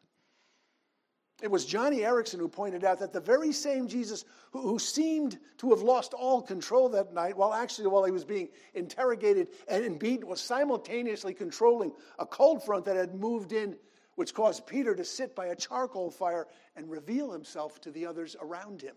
It 1.43 1.51
was 1.51 1.65
Joni 1.65 2.01
Eareckson 2.01 2.39
who 2.39 2.49
pointed 2.49 2.85
out 2.85 2.99
that 2.99 3.15
the 3.15 3.21
very 3.21 3.51
same 3.53 3.89
Jesus 3.89 4.27
who, 4.53 4.61
who, 4.61 4.79
seemed 4.79 5.39
to 5.59 5.71
have 5.71 5.81
lost 5.81 6.13
all 6.13 6.43
control 6.43 6.91
that 6.91 7.15
night, 7.15 7.35
while 7.35 7.55
actually, 7.55 7.87
while 7.87 8.05
he 8.05 8.11
was 8.11 8.27
being 8.27 8.49
interrogated 8.75 9.49
and 9.67 9.99
beaten, 9.99 10.27
was 10.27 10.43
simultaneously 10.43 11.33
controlling 11.33 11.93
a 12.19 12.27
cold 12.27 12.63
front 12.63 12.85
that 12.85 12.97
had 12.97 13.15
moved 13.15 13.53
in, 13.53 13.77
which 14.17 14.35
caused 14.35 14.67
Peter 14.67 14.95
to 14.95 15.05
sit 15.05 15.35
by 15.35 15.47
a 15.47 15.57
charcoal 15.57 16.11
fire 16.11 16.47
and 16.77 16.91
reveal 16.91 17.31
himself 17.31 17.81
to 17.81 17.91
the 17.91 18.07
others 18.07 18.37
around 18.41 18.83
him. 18.83 18.95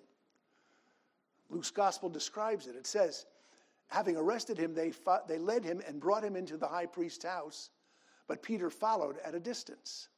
Luke's 1.49 1.71
gospel 1.71 2.09
describes 2.09 2.67
it. 2.67 2.75
It 2.75 2.87
says, 2.87 3.25
having 3.87 4.17
arrested 4.17 4.57
him, 4.57 4.73
they, 4.73 4.91
they 5.27 5.37
led 5.37 5.63
him 5.63 5.81
and 5.87 5.99
brought 5.99 6.23
him 6.23 6.35
into 6.35 6.57
the 6.57 6.67
high 6.67 6.87
priest's 6.87 7.25
house, 7.25 7.69
but 8.27 8.41
Peter 8.41 8.69
followed 8.69 9.17
at 9.23 9.35
a 9.35 9.39
distance. 9.39 10.09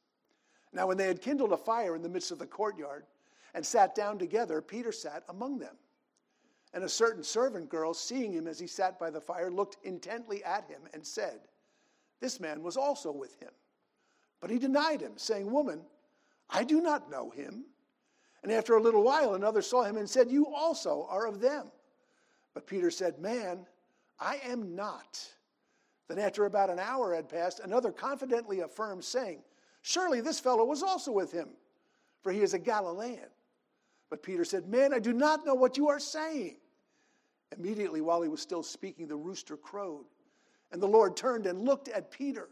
Now, 0.72 0.86
when 0.86 0.96
they 0.96 1.06
had 1.06 1.22
kindled 1.22 1.52
a 1.52 1.56
fire 1.56 1.94
in 1.94 2.02
the 2.02 2.08
midst 2.08 2.30
of 2.30 2.38
the 2.38 2.46
courtyard 2.46 3.04
and 3.54 3.64
sat 3.64 3.94
down 3.94 4.18
together, 4.18 4.60
Peter 4.60 4.92
sat 4.92 5.24
among 5.28 5.58
them. 5.58 5.76
And 6.74 6.84
a 6.84 6.88
certain 6.88 7.22
servant 7.22 7.70
girl, 7.70 7.94
seeing 7.94 8.32
him 8.32 8.46
as 8.46 8.58
he 8.58 8.66
sat 8.66 8.98
by 8.98 9.08
the 9.08 9.20
fire, 9.20 9.50
looked 9.50 9.78
intently 9.84 10.44
at 10.44 10.68
him 10.68 10.82
and 10.92 11.06
said, 11.06 11.40
This 12.20 12.40
man 12.40 12.62
was 12.62 12.76
also 12.76 13.10
with 13.10 13.40
him. 13.40 13.52
But 14.40 14.50
he 14.50 14.58
denied 14.58 15.00
him, 15.00 15.12
saying, 15.16 15.50
Woman, 15.50 15.82
I 16.50 16.64
do 16.64 16.80
not 16.80 17.10
know 17.10 17.30
him. 17.30 17.64
And 18.42 18.52
after 18.52 18.76
a 18.76 18.82
little 18.82 19.02
while, 19.02 19.34
another 19.34 19.62
saw 19.62 19.82
him 19.82 19.96
and 19.96 20.08
said, 20.08 20.30
You 20.30 20.46
also 20.54 21.06
are 21.10 21.26
of 21.26 21.40
them. 21.40 21.70
But 22.54 22.66
Peter 22.66 22.90
said, 22.90 23.18
Man, 23.18 23.66
I 24.20 24.40
am 24.44 24.74
not. 24.74 25.26
Then, 26.08 26.18
after 26.18 26.44
about 26.44 26.70
an 26.70 26.78
hour 26.78 27.14
had 27.14 27.28
passed, 27.28 27.60
another 27.60 27.90
confidently 27.90 28.60
affirmed, 28.60 29.04
saying, 29.04 29.42
Surely 29.82 30.20
this 30.20 30.38
fellow 30.38 30.64
was 30.64 30.82
also 30.82 31.10
with 31.10 31.32
him, 31.32 31.48
for 32.22 32.30
he 32.30 32.40
is 32.40 32.54
a 32.54 32.58
Galilean. 32.58 33.28
But 34.10 34.22
Peter 34.22 34.44
said, 34.44 34.68
Man, 34.68 34.94
I 34.94 34.98
do 34.98 35.12
not 35.12 35.44
know 35.44 35.54
what 35.54 35.76
you 35.76 35.88
are 35.88 35.98
saying. 35.98 36.58
Immediately, 37.56 38.00
while 38.00 38.22
he 38.22 38.28
was 38.28 38.40
still 38.40 38.62
speaking, 38.62 39.06
the 39.06 39.16
rooster 39.16 39.56
crowed. 39.56 40.04
And 40.72 40.82
the 40.82 40.88
Lord 40.88 41.16
turned 41.16 41.46
and 41.46 41.62
looked 41.62 41.88
at 41.88 42.10
Peter. 42.10 42.48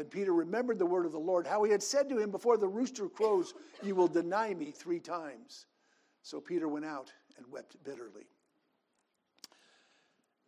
Then 0.00 0.08
Peter 0.08 0.32
remembered 0.32 0.78
the 0.78 0.86
word 0.86 1.04
of 1.04 1.12
the 1.12 1.18
Lord, 1.18 1.46
how 1.46 1.62
he 1.62 1.70
had 1.70 1.82
said 1.82 2.08
to 2.08 2.16
him, 2.16 2.30
Before 2.30 2.56
the 2.56 2.66
rooster 2.66 3.06
crows, 3.06 3.52
you 3.82 3.94
will 3.94 4.08
deny 4.08 4.54
me 4.54 4.70
three 4.70 4.98
times. 4.98 5.66
So 6.22 6.40
Peter 6.40 6.68
went 6.68 6.86
out 6.86 7.12
and 7.36 7.46
wept 7.52 7.76
bitterly. 7.84 8.24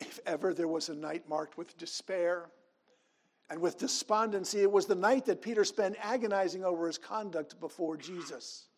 If 0.01 0.21
ever 0.25 0.55
there 0.55 0.69
was 0.69 0.89
a 0.89 0.95
night 0.95 1.29
marked 1.29 1.59
with 1.59 1.77
despair, 1.77 2.49
and 3.51 3.61
with 3.61 3.77
despondency. 3.77 4.63
It 4.63 4.73
was 4.73 4.87
the 4.87 4.95
night 4.95 5.27
that 5.27 5.43
Peter 5.43 5.67
spent 5.67 5.97
agonizing 6.01 6.65
over 6.65 6.87
his 6.87 6.97
conduct 6.97 7.61
before 7.61 7.99
Jesus. 7.99 8.69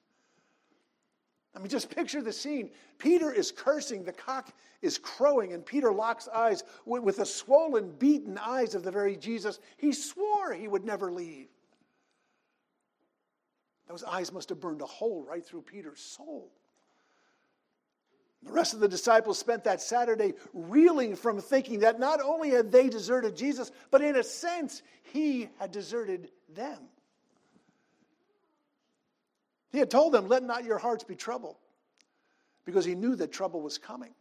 I 1.55 1.61
mean, 1.61 1.69
just 1.69 1.95
picture 1.95 2.21
the 2.21 2.33
scene. 2.33 2.71
Peter 2.99 3.33
is 3.33 3.53
cursing, 3.53 4.03
the 4.03 4.13
cock 4.13 4.53
is 4.83 4.99
crowing, 4.99 5.53
and 5.53 5.65
Peter 5.65 5.93
locks 5.93 6.29
eyes 6.29 6.65
with, 6.85 7.03
with 7.03 7.17
the 7.19 7.27
swollen, 7.27 7.93
beaten 7.93 8.39
eyes 8.39 8.75
of 8.75 8.83
the 8.83 8.91
very 8.91 9.17
Jesus 9.17 9.61
he 9.77 9.93
swore 9.93 10.53
he 10.53 10.67
would 10.67 10.85
never 10.85 11.13
leave. 11.13 11.49
Those 13.89 14.03
eyes 14.03 14.33
must 14.33 14.49
have 14.49 14.61
burned 14.61 14.83
a 14.83 14.87
hole 14.87 15.25
right 15.29 15.45
through 15.45 15.63
Peter's 15.63 16.01
soul. 16.01 16.51
The 18.43 18.53
rest 18.53 18.75
of 18.75 18.81
the 18.81 18.89
disciples 18.89 19.39
spent 19.39 19.65
that 19.65 19.81
Saturday 19.81 20.35
reeling 20.53 21.17
from 21.17 21.41
thinking 21.41 21.81
that 21.81 21.99
not 21.99 22.21
only 22.21 22.51
had 22.51 22.73
they 22.73 22.89
deserted 22.89 23.37
Jesus, 23.37 23.71
but 23.91 24.03
in 24.03 24.17
a 24.17 24.23
sense, 24.23 24.83
he 25.03 25.49
had 25.59 25.71
deserted 25.71 26.31
them. 26.55 26.79
He 29.75 29.81
had 29.81 29.91
told 29.91 30.13
them, 30.13 30.29
Let 30.29 30.45
not 30.45 30.63
your 30.63 30.79
hearts 30.79 31.03
be 31.03 31.17
troubled, 31.17 31.57
because 32.65 32.85
he 32.85 32.95
knew 32.95 33.17
that 33.17 33.33
trouble 33.33 33.61
was 33.61 33.77
coming. 33.77 34.15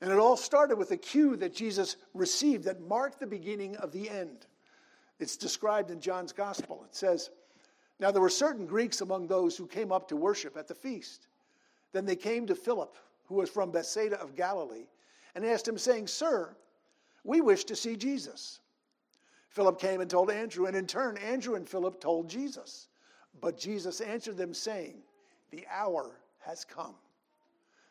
And 0.00 0.10
it 0.10 0.18
all 0.18 0.38
started 0.38 0.76
with 0.76 0.90
a 0.90 0.96
cue 0.96 1.36
that 1.36 1.54
Jesus 1.54 1.96
received 2.14 2.64
that 2.64 2.80
marked 2.80 3.20
the 3.20 3.26
beginning 3.26 3.76
of 3.76 3.92
the 3.92 4.08
end. 4.08 4.46
It's 5.20 5.36
described 5.36 5.90
in 5.90 6.00
John's 6.00 6.32
gospel. 6.32 6.82
It 6.86 6.94
says, 6.94 7.28
Now 8.00 8.10
there 8.10 8.22
were 8.22 8.30
certain 8.30 8.64
Greeks 8.64 9.02
among 9.02 9.26
those 9.26 9.54
who 9.54 9.66
came 9.66 9.92
up 9.92 10.08
to 10.08 10.16
worship 10.16 10.56
at 10.56 10.66
the 10.66 10.74
feast. 10.74 11.28
Then 11.92 12.06
they 12.06 12.16
came 12.16 12.46
to 12.46 12.54
Philip, 12.54 12.96
who 13.26 13.34
was 13.34 13.50
from 13.50 13.70
Bethsaida 13.70 14.18
of 14.18 14.34
Galilee, 14.34 14.86
and 15.34 15.44
asked 15.44 15.68
him, 15.68 15.76
saying, 15.76 16.06
Sir, 16.06 16.56
we 17.22 17.42
wish 17.42 17.64
to 17.64 17.76
see 17.76 17.96
Jesus. 17.96 18.60
Philip 19.50 19.78
came 19.78 20.00
and 20.00 20.08
told 20.08 20.30
Andrew, 20.30 20.64
and 20.64 20.74
in 20.74 20.86
turn, 20.86 21.18
Andrew 21.18 21.54
and 21.54 21.68
Philip 21.68 22.00
told 22.00 22.30
Jesus. 22.30 22.88
But 23.40 23.58
Jesus 23.58 24.00
answered 24.00 24.36
them, 24.36 24.54
saying, 24.54 24.96
The 25.50 25.66
hour 25.70 26.20
has 26.40 26.64
come 26.64 26.94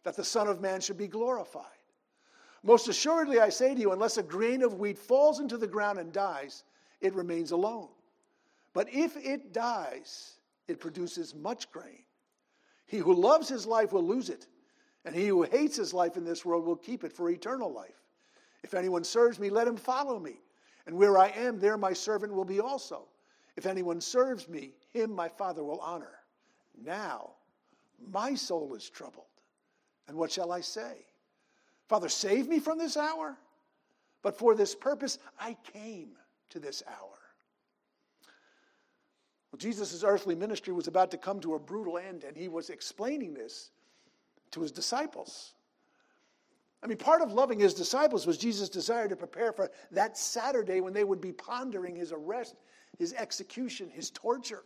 that 0.04 0.16
the 0.16 0.24
Son 0.24 0.48
of 0.48 0.62
Man 0.62 0.80
should 0.80 0.98
be 0.98 1.08
glorified. 1.08 1.66
Most 2.64 2.88
assuredly, 2.88 3.40
I 3.40 3.50
say 3.50 3.75
to 3.75 3.80
you, 3.80 3.92
unless 3.92 4.18
a 4.18 4.24
grain 4.24 4.64
of 4.64 4.80
wheat 4.80 4.98
falls 4.98 5.40
into 5.40 5.58
the 5.58 5.68
ground 5.68 6.00
and 6.00 6.14
dies, 6.14 6.64
it 7.02 7.14
remains 7.14 7.52
alone. 7.52 7.90
But 8.74 8.88
if 8.92 9.18
it 9.18 9.54
dies, 9.54 10.36
it 10.68 10.80
produces 10.80 11.36
much 11.36 11.72
grain. 11.72 12.04
He 12.88 12.98
who 12.98 13.14
loves 13.14 13.50
his 13.50 13.66
life 13.66 13.94
will 13.94 14.06
lose 14.06 14.30
it, 14.30 14.48
and 15.06 15.16
he 15.16 15.28
who 15.28 15.44
hates 15.44 15.75
his 15.75 15.94
life 15.94 16.18
in 16.18 16.24
this 16.24 16.46
world 16.46 16.66
will 16.66 16.75
keep 16.75 17.04
it 17.04 17.14
for 17.14 17.30
eternal 17.30 17.72
life. 17.72 18.02
If 18.64 18.74
anyone 18.74 19.04
serves 19.04 19.40
me, 19.40 19.50
let 19.50 19.68
him 19.68 19.78
follow 19.78 20.20
me. 20.20 20.40
And 20.88 20.96
where 20.96 21.18
I 21.18 21.30
am, 21.30 21.60
there 21.60 21.78
my 21.78 21.94
servant 21.94 22.34
will 22.34 22.46
be 22.46 22.60
also. 22.60 23.08
If 23.55 23.65
anyone 23.65 24.01
serves 24.01 24.47
me, 24.47 24.74
him 24.91 25.12
my 25.12 25.29
Father 25.29 25.63
will 25.63 25.79
honor. 25.79 26.19
Now 26.83 27.31
my 28.12 28.35
soul 28.35 28.75
is 28.75 28.89
troubled. 28.89 29.25
And 30.07 30.17
what 30.17 30.31
shall 30.31 30.51
I 30.51 30.62
say? 30.62 31.05
Father, 31.88 32.09
save 32.09 32.47
me 32.47 32.59
from 32.59 32.77
this 32.77 32.97
hour. 32.97 33.38
But 34.21 34.38
for 34.38 34.55
this 34.55 34.75
purpose 34.75 35.19
I 35.39 35.55
came 35.74 36.09
to 36.50 36.59
this 36.59 36.83
hour. 36.88 37.17
Well, 39.51 39.57
Jesus' 39.57 40.03
earthly 40.03 40.35
ministry 40.35 40.74
was 40.74 40.88
about 40.88 41.12
to 41.12 41.17
come 41.17 41.39
to 41.39 41.55
a 41.55 41.59
brutal 41.59 41.97
end, 41.97 42.24
and 42.25 42.35
he 42.35 42.50
was 42.50 42.69
explaining 42.69 43.33
this 43.33 43.71
to 44.51 44.62
his 44.62 44.71
disciples. 44.71 45.53
I 46.83 46.88
mean, 46.88 46.97
part 46.97 47.21
of 47.21 47.31
loving 47.31 47.59
his 47.59 47.74
disciples 47.74 48.27
was 48.27 48.38
Jesus' 48.38 48.69
desire 48.69 49.07
to 49.07 49.15
prepare 49.15 49.53
for 49.53 49.71
that 49.91 50.17
Saturday 50.17 50.81
when 50.81 50.93
they 50.93 51.03
would 51.03 51.21
be 51.21 51.31
pondering 51.31 51.95
his 51.95 52.12
arrest, 52.12 52.55
his 52.98 53.14
execution, 53.14 53.90
his 53.90 54.10
torture. 54.10 54.64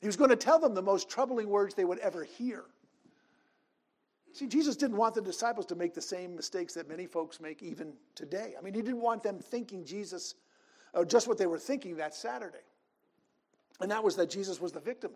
He 0.00 0.06
was 0.06 0.16
going 0.16 0.30
to 0.30 0.36
tell 0.36 0.58
them 0.58 0.74
the 0.74 0.82
most 0.82 1.08
troubling 1.08 1.48
words 1.48 1.74
they 1.74 1.84
would 1.84 1.98
ever 1.98 2.24
hear. 2.24 2.64
See, 4.32 4.46
Jesus 4.46 4.76
didn't 4.76 4.96
want 4.96 5.14
the 5.14 5.20
disciples 5.20 5.66
to 5.66 5.74
make 5.74 5.94
the 5.94 6.02
same 6.02 6.36
mistakes 6.36 6.74
that 6.74 6.88
many 6.88 7.06
folks 7.06 7.40
make 7.40 7.62
even 7.62 7.92
today. 8.14 8.54
I 8.56 8.62
mean, 8.62 8.74
he 8.74 8.82
didn't 8.82 9.00
want 9.00 9.22
them 9.22 9.38
thinking 9.38 9.84
Jesus, 9.84 10.34
or 10.92 11.04
just 11.04 11.26
what 11.26 11.38
they 11.38 11.46
were 11.46 11.58
thinking 11.58 11.96
that 11.96 12.14
Saturday. 12.14 12.58
And 13.80 13.90
that 13.90 14.04
was 14.04 14.16
that 14.16 14.30
Jesus 14.30 14.60
was 14.60 14.72
the 14.72 14.80
victim. 14.80 15.12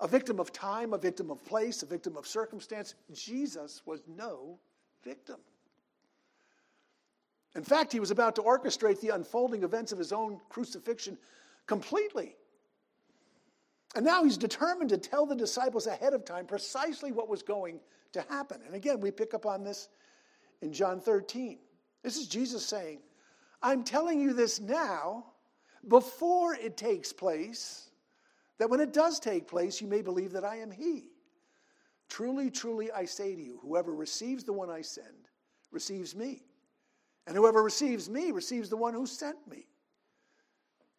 A 0.00 0.08
victim 0.08 0.40
of 0.40 0.52
time, 0.52 0.92
a 0.92 0.98
victim 0.98 1.30
of 1.30 1.44
place, 1.44 1.82
a 1.82 1.86
victim 1.86 2.16
of 2.16 2.26
circumstance. 2.26 2.94
Jesus 3.12 3.82
was 3.84 4.02
no 4.06 4.58
victim. 5.04 5.36
In 7.56 7.64
fact, 7.64 7.92
he 7.92 8.00
was 8.00 8.10
about 8.10 8.36
to 8.36 8.42
orchestrate 8.42 9.00
the 9.00 9.08
unfolding 9.08 9.62
events 9.64 9.92
of 9.92 9.98
his 9.98 10.12
own 10.12 10.40
crucifixion 10.48 11.18
completely. 11.66 12.36
And 13.96 14.04
now 14.04 14.22
he's 14.22 14.36
determined 14.36 14.90
to 14.90 14.98
tell 14.98 15.26
the 15.26 15.34
disciples 15.34 15.86
ahead 15.86 16.14
of 16.14 16.24
time 16.24 16.46
precisely 16.46 17.10
what 17.10 17.28
was 17.28 17.42
going 17.42 17.80
to 18.12 18.24
happen. 18.28 18.60
And 18.64 18.74
again, 18.74 19.00
we 19.00 19.10
pick 19.10 19.34
up 19.34 19.46
on 19.46 19.64
this 19.64 19.88
in 20.62 20.72
John 20.72 21.00
13. 21.00 21.58
This 22.02 22.16
is 22.16 22.28
Jesus 22.28 22.64
saying, 22.64 23.00
I'm 23.62 23.82
telling 23.82 24.20
you 24.20 24.32
this 24.32 24.60
now 24.60 25.26
before 25.88 26.54
it 26.54 26.76
takes 26.76 27.12
place, 27.12 27.90
that 28.58 28.68
when 28.68 28.80
it 28.80 28.92
does 28.92 29.18
take 29.18 29.48
place, 29.48 29.80
you 29.80 29.86
may 29.86 30.02
believe 30.02 30.32
that 30.32 30.44
I 30.44 30.56
am 30.56 30.70
He. 30.70 31.06
Truly, 32.08 32.50
truly, 32.50 32.90
I 32.92 33.04
say 33.06 33.34
to 33.34 33.40
you, 33.40 33.58
whoever 33.62 33.94
receives 33.94 34.44
the 34.44 34.52
one 34.52 34.68
I 34.68 34.82
send 34.82 35.28
receives 35.70 36.14
me. 36.14 36.42
And 37.26 37.36
whoever 37.36 37.62
receives 37.62 38.08
me 38.08 38.30
receives 38.30 38.68
the 38.68 38.76
one 38.76 38.94
who 38.94 39.06
sent 39.06 39.36
me. 39.48 39.66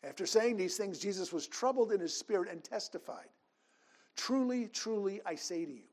After 0.04 0.26
saying 0.26 0.58
these 0.58 0.78
things, 0.78 1.00
Jesus 1.00 1.32
was 1.32 1.48
troubled 1.48 1.92
in 1.92 2.00
his 2.00 2.16
spirit 2.16 2.50
and 2.50 2.64
testified 2.64 3.28
Truly, 4.16 4.68
truly, 4.68 5.22
I 5.26 5.36
say 5.36 5.66
to 5.66 5.72
you, 5.72 5.88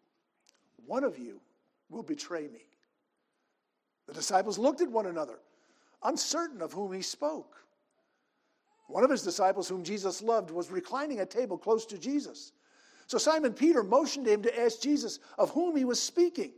one 0.86 1.04
of 1.04 1.18
you 1.18 1.40
will 1.88 2.02
betray 2.02 2.48
me. 2.48 2.66
The 4.06 4.12
disciples 4.12 4.58
looked 4.58 4.80
at 4.80 4.90
one 4.90 5.06
another, 5.06 5.38
uncertain 6.02 6.62
of 6.62 6.72
whom 6.72 6.92
he 6.92 7.02
spoke. 7.02 7.56
One 8.88 9.04
of 9.04 9.10
his 9.10 9.22
disciples, 9.22 9.68
whom 9.68 9.84
Jesus 9.84 10.22
loved, 10.22 10.50
was 10.50 10.70
reclining 10.70 11.20
at 11.20 11.30
table 11.30 11.58
close 11.58 11.84
to 11.86 11.98
Jesus. 11.98 12.52
So 13.06 13.18
Simon 13.18 13.52
Peter 13.52 13.82
motioned 13.82 14.26
him 14.26 14.42
to 14.42 14.60
ask 14.60 14.80
Jesus 14.80 15.18
of 15.36 15.50
whom 15.50 15.76
he 15.76 15.84
was 15.84 16.02
speaking. 16.02 16.52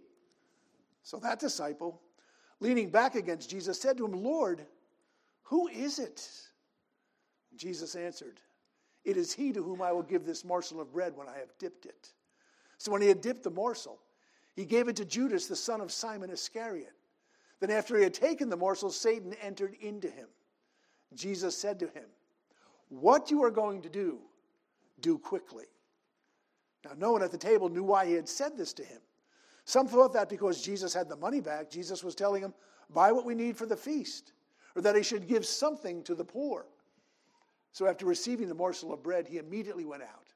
So 1.02 1.18
that 1.18 1.40
disciple, 1.40 2.00
leaning 2.60 2.90
back 2.90 3.14
against 3.14 3.50
Jesus, 3.50 3.80
said 3.80 3.96
to 3.96 4.04
him, 4.04 4.22
Lord, 4.22 4.66
who 5.44 5.68
is 5.68 5.98
it? 5.98 6.28
Jesus 7.56 7.94
answered, 7.94 8.40
It 9.04 9.16
is 9.16 9.32
he 9.32 9.52
to 9.52 9.62
whom 9.62 9.82
I 9.82 9.92
will 9.92 10.02
give 10.02 10.24
this 10.24 10.44
morsel 10.44 10.80
of 10.80 10.92
bread 10.92 11.16
when 11.16 11.28
I 11.28 11.38
have 11.38 11.56
dipped 11.58 11.86
it. 11.86 12.10
So 12.78 12.92
when 12.92 13.02
he 13.02 13.08
had 13.08 13.20
dipped 13.20 13.42
the 13.42 13.50
morsel, 13.50 13.98
he 14.54 14.64
gave 14.64 14.88
it 14.88 14.96
to 14.96 15.04
Judas, 15.04 15.46
the 15.46 15.56
son 15.56 15.80
of 15.80 15.92
Simon 15.92 16.30
Iscariot. 16.30 16.92
Then, 17.60 17.70
after 17.70 17.96
he 17.96 18.02
had 18.02 18.14
taken 18.14 18.48
the 18.48 18.56
morsel, 18.56 18.90
Satan 18.90 19.34
entered 19.42 19.76
into 19.80 20.08
him. 20.08 20.28
Jesus 21.14 21.56
said 21.56 21.78
to 21.80 21.86
him, 21.88 22.06
What 22.88 23.30
you 23.30 23.42
are 23.44 23.50
going 23.50 23.82
to 23.82 23.90
do, 23.90 24.18
do 25.00 25.18
quickly. 25.18 25.66
Now, 26.84 26.92
no 26.96 27.12
one 27.12 27.22
at 27.22 27.32
the 27.32 27.38
table 27.38 27.68
knew 27.68 27.82
why 27.82 28.06
he 28.06 28.14
had 28.14 28.28
said 28.28 28.56
this 28.56 28.73
to 28.75 28.84
him. 28.84 29.00
Some 29.64 29.86
thought 29.86 30.12
that 30.14 30.28
because 30.28 30.62
Jesus 30.62 30.94
had 30.94 31.08
the 31.08 31.16
money 31.16 31.40
back, 31.40 31.70
Jesus 31.70 32.02
was 32.02 32.14
telling 32.14 32.42
him, 32.42 32.54
Buy 32.92 33.12
what 33.12 33.25
we 33.25 33.34
need 33.34 33.56
for 33.56 33.66
the 33.66 33.76
feast, 33.76 34.32
or 34.75 34.82
that 34.82 34.96
he 34.96 35.02
should 35.02 35.28
give 35.28 35.46
something 35.46 36.02
to 36.04 36.14
the 36.14 36.25
poor. 36.25 36.66
So 37.73 37.86
after 37.86 38.04
receiving 38.04 38.49
the 38.49 38.54
morsel 38.54 38.92
of 38.92 39.02
bread, 39.02 39.28
he 39.28 39.38
immediately 39.38 39.84
went 39.84 40.02
out, 40.02 40.32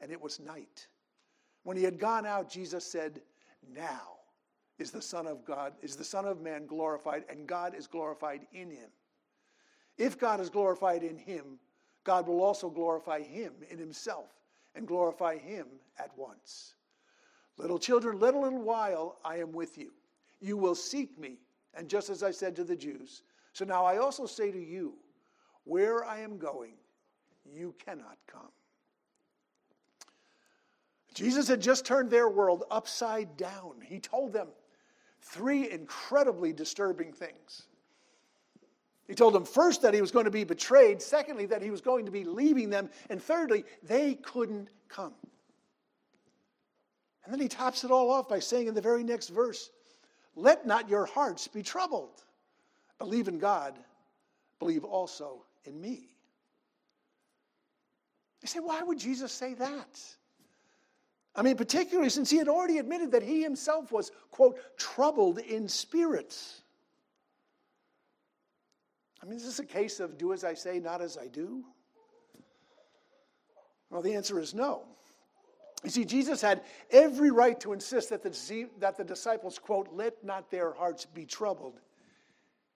and 0.00 0.12
it 0.12 0.20
was 0.20 0.38
night. 0.38 0.86
When 1.62 1.76
he 1.76 1.82
had 1.82 1.98
gone 1.98 2.26
out, 2.26 2.50
Jesus 2.50 2.84
said, 2.84 3.22
Now 3.74 4.18
is 4.78 4.90
the 4.90 5.00
Son 5.00 5.26
of 5.26 5.44
God, 5.44 5.72
is 5.82 5.96
the 5.96 6.04
Son 6.04 6.26
of 6.26 6.42
Man 6.42 6.66
glorified, 6.66 7.24
and 7.30 7.46
God 7.46 7.74
is 7.74 7.86
glorified 7.86 8.46
in 8.52 8.70
him. 8.70 8.90
If 9.96 10.18
God 10.18 10.40
is 10.40 10.50
glorified 10.50 11.02
in 11.02 11.16
him, 11.16 11.58
God 12.02 12.26
will 12.26 12.42
also 12.42 12.68
glorify 12.68 13.22
him 13.22 13.52
in 13.70 13.78
himself 13.78 14.28
and 14.74 14.86
glorify 14.86 15.38
him 15.38 15.66
at 15.98 16.10
once. 16.18 16.74
Little 17.56 17.78
children, 17.78 18.18
let 18.18 18.34
a 18.34 18.38
little 18.38 18.62
while 18.62 19.18
I 19.24 19.36
am 19.36 19.52
with 19.52 19.78
you. 19.78 19.92
You 20.40 20.56
will 20.56 20.74
seek 20.74 21.18
me, 21.18 21.38
and 21.74 21.88
just 21.88 22.10
as 22.10 22.22
I 22.22 22.30
said 22.30 22.56
to 22.56 22.64
the 22.64 22.76
Jews, 22.76 23.22
so 23.52 23.64
now 23.64 23.84
I 23.84 23.98
also 23.98 24.26
say 24.26 24.50
to 24.50 24.58
you, 24.58 24.94
where 25.64 26.04
I 26.04 26.20
am 26.20 26.36
going, 26.36 26.74
you 27.50 27.74
cannot 27.84 28.18
come. 28.26 28.50
Jesus 31.14 31.46
had 31.46 31.60
just 31.60 31.86
turned 31.86 32.10
their 32.10 32.28
world 32.28 32.64
upside 32.70 33.36
down. 33.36 33.74
He 33.82 34.00
told 34.00 34.32
them 34.32 34.48
three 35.22 35.70
incredibly 35.70 36.52
disturbing 36.52 37.12
things. 37.12 37.62
He 39.06 39.14
told 39.14 39.34
them 39.34 39.44
first 39.44 39.82
that 39.82 39.94
he 39.94 40.00
was 40.00 40.10
going 40.10 40.24
to 40.24 40.30
be 40.30 40.44
betrayed, 40.44 41.00
secondly, 41.00 41.46
that 41.46 41.62
he 41.62 41.70
was 41.70 41.80
going 41.80 42.06
to 42.06 42.10
be 42.10 42.24
leaving 42.24 42.70
them, 42.70 42.90
and 43.10 43.22
thirdly, 43.22 43.64
they 43.82 44.14
couldn't 44.14 44.68
come. 44.88 45.14
And 47.24 47.32
then 47.32 47.40
he 47.40 47.48
tops 47.48 47.84
it 47.84 47.90
all 47.90 48.10
off 48.10 48.28
by 48.28 48.38
saying 48.38 48.66
in 48.66 48.74
the 48.74 48.80
very 48.80 49.02
next 49.02 49.28
verse, 49.28 49.70
Let 50.36 50.66
not 50.66 50.88
your 50.88 51.06
hearts 51.06 51.48
be 51.48 51.62
troubled. 51.62 52.22
Believe 52.98 53.28
in 53.28 53.38
God, 53.38 53.78
believe 54.58 54.84
also 54.84 55.44
in 55.64 55.80
me. 55.80 56.14
You 58.42 58.48
say, 58.48 58.60
why 58.60 58.82
would 58.82 58.98
Jesus 58.98 59.32
say 59.32 59.54
that? 59.54 60.00
I 61.34 61.40
mean, 61.40 61.56
particularly 61.56 62.10
since 62.10 62.28
he 62.28 62.36
had 62.36 62.46
already 62.46 62.76
admitted 62.76 63.10
that 63.12 63.22
he 63.22 63.42
himself 63.42 63.90
was, 63.90 64.12
quote, 64.30 64.58
troubled 64.76 65.38
in 65.38 65.66
spirit. 65.66 66.36
I 69.22 69.26
mean, 69.26 69.36
is 69.36 69.44
this 69.44 69.58
a 69.60 69.64
case 69.64 69.98
of 69.98 70.18
do 70.18 70.34
as 70.34 70.44
I 70.44 70.52
say, 70.52 70.78
not 70.78 71.00
as 71.00 71.16
I 71.16 71.26
do? 71.26 71.64
Well, 73.88 74.02
the 74.02 74.14
answer 74.14 74.38
is 74.38 74.52
no. 74.52 74.84
You 75.84 75.90
see, 75.90 76.06
Jesus 76.06 76.40
had 76.40 76.62
every 76.90 77.30
right 77.30 77.60
to 77.60 77.74
insist 77.74 78.08
that 78.08 78.22
the, 78.22 78.68
that 78.78 78.96
the 78.96 79.04
disciples, 79.04 79.58
quote, 79.58 79.88
let 79.92 80.24
not 80.24 80.50
their 80.50 80.72
hearts 80.72 81.04
be 81.04 81.26
troubled, 81.26 81.78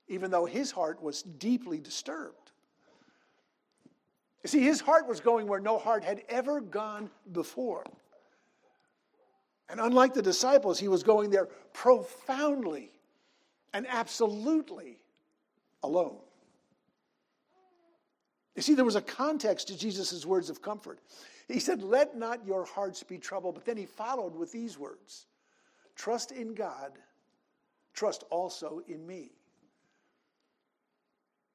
even 0.08 0.30
though 0.30 0.44
his 0.44 0.70
heart 0.70 1.02
was 1.02 1.22
deeply 1.22 1.80
disturbed. 1.80 2.52
You 4.44 4.48
see, 4.48 4.60
his 4.60 4.80
heart 4.80 5.08
was 5.08 5.20
going 5.20 5.46
where 5.46 5.58
no 5.58 5.78
heart 5.78 6.04
had 6.04 6.22
ever 6.28 6.60
gone 6.60 7.10
before. 7.32 7.84
And 9.70 9.80
unlike 9.80 10.12
the 10.12 10.22
disciples, 10.22 10.78
he 10.78 10.88
was 10.88 11.02
going 11.02 11.30
there 11.30 11.46
profoundly 11.72 12.90
and 13.72 13.86
absolutely 13.88 14.98
alone. 15.82 16.18
You 18.54 18.62
see, 18.62 18.74
there 18.74 18.84
was 18.84 18.96
a 18.96 19.02
context 19.02 19.68
to 19.68 19.78
Jesus' 19.78 20.26
words 20.26 20.50
of 20.50 20.60
comfort. 20.60 20.98
He 21.48 21.60
said, 21.60 21.82
Let 21.82 22.16
not 22.16 22.46
your 22.46 22.64
hearts 22.64 23.02
be 23.02 23.18
troubled. 23.18 23.54
But 23.54 23.64
then 23.64 23.76
he 23.76 23.86
followed 23.86 24.36
with 24.36 24.52
these 24.52 24.78
words 24.78 25.26
Trust 25.96 26.30
in 26.30 26.54
God, 26.54 26.92
trust 27.94 28.24
also 28.30 28.82
in 28.86 29.06
me. 29.06 29.32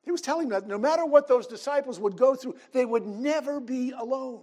He 0.03 0.11
was 0.11 0.21
telling 0.21 0.49
them 0.49 0.61
that 0.61 0.67
no 0.67 0.77
matter 0.77 1.05
what 1.05 1.27
those 1.27 1.47
disciples 1.47 1.99
would 1.99 2.17
go 2.17 2.35
through, 2.35 2.57
they 2.73 2.85
would 2.85 3.05
never 3.05 3.61
be 3.61 3.91
alone. 3.91 4.41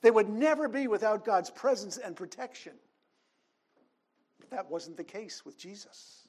They 0.00 0.10
would 0.10 0.28
never 0.28 0.68
be 0.68 0.88
without 0.88 1.24
God's 1.24 1.50
presence 1.50 1.98
and 1.98 2.16
protection. 2.16 2.72
But 4.40 4.50
that 4.50 4.68
wasn't 4.68 4.96
the 4.96 5.04
case 5.04 5.44
with 5.44 5.56
Jesus. 5.56 6.21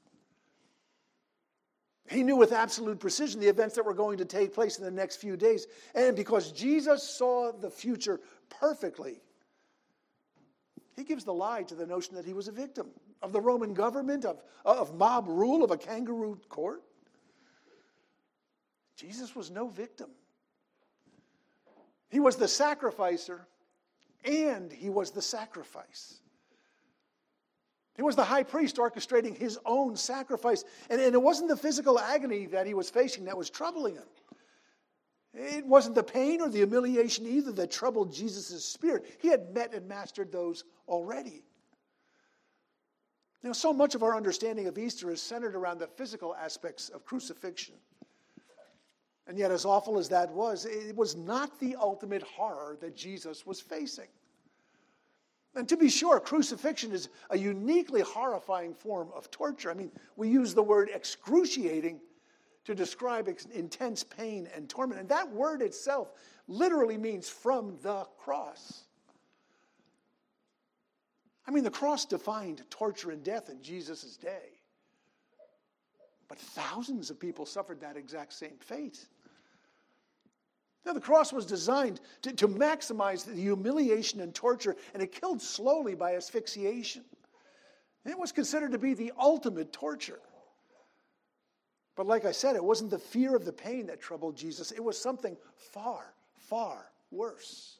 He 2.10 2.22
knew 2.22 2.36
with 2.36 2.52
absolute 2.52 3.00
precision 3.00 3.40
the 3.40 3.48
events 3.48 3.76
that 3.76 3.86
were 3.86 3.94
going 3.94 4.18
to 4.18 4.26
take 4.26 4.54
place 4.54 4.78
in 4.78 4.84
the 4.84 4.92
next 4.92 5.18
few 5.18 5.38
days. 5.38 5.68
And 5.96 6.16
because 6.16 6.52
Jesus 6.52 7.02
saw 7.02 7.52
the 7.52 7.70
future 7.70 8.20
perfectly, 8.50 9.22
he 10.96 11.04
gives 11.04 11.24
the 11.24 11.34
lie 11.34 11.64
to 11.64 11.76
the 11.76 11.88
notion 11.88 12.16
that 12.16 12.26
he 12.26 12.34
was 12.34 12.48
a 12.48 12.52
victim 12.52 12.88
of 13.22 13.32
the 13.32 13.42
Roman 13.42 13.74
government, 13.74 14.26
of, 14.26 14.42
of 14.66 14.94
mob 14.96 15.28
rule, 15.28 15.64
of 15.64 15.72
a 15.72 15.78
kangaroo 15.78 16.40
court. 16.50 16.84
Jesus 18.96 19.36
was 19.36 19.50
no 19.50 19.68
victim. 19.68 20.10
He 22.10 22.20
was 22.20 22.36
the 22.36 22.48
sacrificer 22.48 23.48
and 24.24 24.72
he 24.72 24.90
was 24.90 25.12
the 25.12 25.22
sacrifice. 25.22 26.20
He 27.96 28.02
was 28.02 28.16
the 28.16 28.24
high 28.24 28.44
priest 28.44 28.78
orchestrating 28.78 29.38
his 29.38 29.60
own 29.66 29.96
sacrifice. 29.96 30.64
And, 30.90 31.00
and 31.00 31.14
it 31.14 31.22
wasn't 31.22 31.50
the 31.50 31.58
physical 31.58 32.00
agony 32.00 32.48
that 32.48 32.66
he 32.66 32.74
was 32.74 32.90
facing 32.90 33.26
that 33.26 33.38
was 33.38 33.50
troubling 33.50 33.96
him. 33.96 34.08
It 35.36 35.66
wasn't 35.66 35.96
the 35.96 36.04
pain 36.04 36.42
or 36.42 36.50
the 36.50 36.60
humiliation 36.60 37.26
either 37.26 37.52
that 37.54 37.72
troubled 37.72 38.14
Jesus' 38.14 38.66
spirit. 38.66 39.18
He 39.20 39.30
had 39.30 39.54
met 39.54 39.74
and 39.74 39.88
mastered 39.88 40.32
those 40.32 40.64
already. 40.88 41.44
Now, 43.44 43.52
so 43.52 43.74
much 43.74 43.94
of 43.94 44.04
our 44.04 44.16
understanding 44.16 44.68
of 44.68 44.78
Easter 44.78 45.12
is 45.12 45.22
centered 45.22 45.56
around 45.56 45.80
the 45.80 45.88
physical 45.88 46.36
aspects 46.36 46.90
of 46.90 47.04
crucifixion. 47.04 47.76
And 49.28 49.38
yet, 49.38 49.52
as 49.52 49.66
awful 49.66 49.98
as 49.98 50.10
that 50.10 50.32
was, 50.32 50.66
it 50.66 50.96
was 50.96 51.16
not 51.16 51.60
the 51.60 51.76
ultimate 51.76 52.24
horror 52.24 52.78
that 52.82 52.96
Jesus 52.96 53.46
was 53.46 53.60
facing. 53.60 54.08
And 55.56 55.70
to 55.70 55.78
be 55.78 55.90
sure, 55.90 56.20
crucifixion 56.20 56.92
is 56.92 57.10
a 57.30 57.38
uniquely 57.38 58.02
horrifying 58.02 58.74
form 58.74 59.10
of 59.16 59.30
torture. 59.30 59.70
I 59.70 59.76
mean, 59.76 59.92
we 60.16 60.30
use 60.30 60.54
the 60.54 60.64
word 60.64 60.90
excruciating 60.94 62.02
to 62.66 62.74
describe 62.74 63.28
intense 63.54 64.04
pain 64.04 64.48
and 64.56 64.68
torment. 64.68 65.00
And 65.00 65.10
that 65.10 65.30
word 65.32 65.62
itself 65.62 66.14
literally 66.48 66.98
means 66.98 67.30
from 67.30 67.78
the 67.84 68.08
cross. 68.18 68.84
I 71.46 71.52
mean, 71.52 71.64
the 71.64 71.72
cross 71.72 72.06
defined 72.06 72.64
torture 72.70 73.12
and 73.12 73.24
death 73.24 73.50
in 73.50 73.62
Jesus' 73.62 74.18
day. 74.18 74.60
But 76.28 76.40
thousands 76.40 77.10
of 77.10 77.20
people 77.20 77.46
suffered 77.46 77.82
that 77.82 77.98
exact 77.98 78.34
same 78.34 78.58
fate. 78.60 79.06
Now, 80.86 80.94
the 80.94 81.00
cross 81.00 81.32
was 81.32 81.46
designed 81.46 82.02
to, 82.24 82.34
to 82.34 82.48
maximize 82.48 83.26
the 83.26 83.34
humiliation 83.34 84.20
and 84.20 84.36
torture, 84.36 84.76
and 84.94 85.02
it 85.02 85.14
killed 85.14 85.42
slowly 85.42 85.96
by 85.96 86.16
asphyxiation. 86.16 87.06
It 88.06 88.20
was 88.20 88.34
considered 88.34 88.74
to 88.74 88.78
be 88.78 88.94
the 88.94 89.14
ultimate 89.18 89.72
torture. 89.72 90.20
But 91.96 92.08
like 92.08 92.26
I 92.26 92.32
said, 92.32 92.56
it 92.56 92.64
wasn't 92.64 92.92
the 92.92 93.00
fear 93.00 93.36
of 93.36 93.46
the 93.46 93.54
pain 93.54 93.88
that 93.88 94.02
troubled 94.02 94.36
Jesus, 94.36 94.72
it 94.72 94.84
was 94.84 95.00
something 95.00 95.38
far, 95.56 96.14
far 96.36 96.90
worse. 97.12 97.78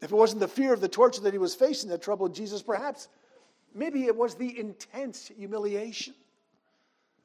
If 0.00 0.10
it 0.10 0.16
wasn't 0.16 0.40
the 0.40 0.48
fear 0.48 0.72
of 0.72 0.80
the 0.80 0.88
torture 0.88 1.20
that 1.20 1.34
he 1.34 1.38
was 1.38 1.54
facing 1.54 1.90
that 1.90 2.02
troubled 2.02 2.34
Jesus, 2.34 2.62
perhaps 2.62 3.08
maybe 3.74 4.06
it 4.06 4.16
was 4.16 4.34
the 4.34 4.58
intense 4.58 5.30
humiliation. 5.36 6.14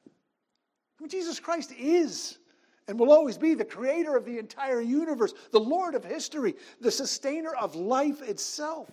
I 0.06 1.02
mean, 1.02 1.08
Jesus 1.08 1.40
Christ 1.40 1.72
is 1.72 2.38
and 2.88 2.98
will 2.98 3.12
always 3.12 3.36
be 3.36 3.54
the 3.54 3.64
creator 3.64 4.16
of 4.16 4.24
the 4.24 4.38
entire 4.38 4.80
universe, 4.80 5.34
the 5.50 5.60
Lord 5.60 5.94
of 5.94 6.04
history, 6.04 6.54
the 6.80 6.90
sustainer 6.90 7.54
of 7.54 7.74
life 7.74 8.22
itself. 8.22 8.90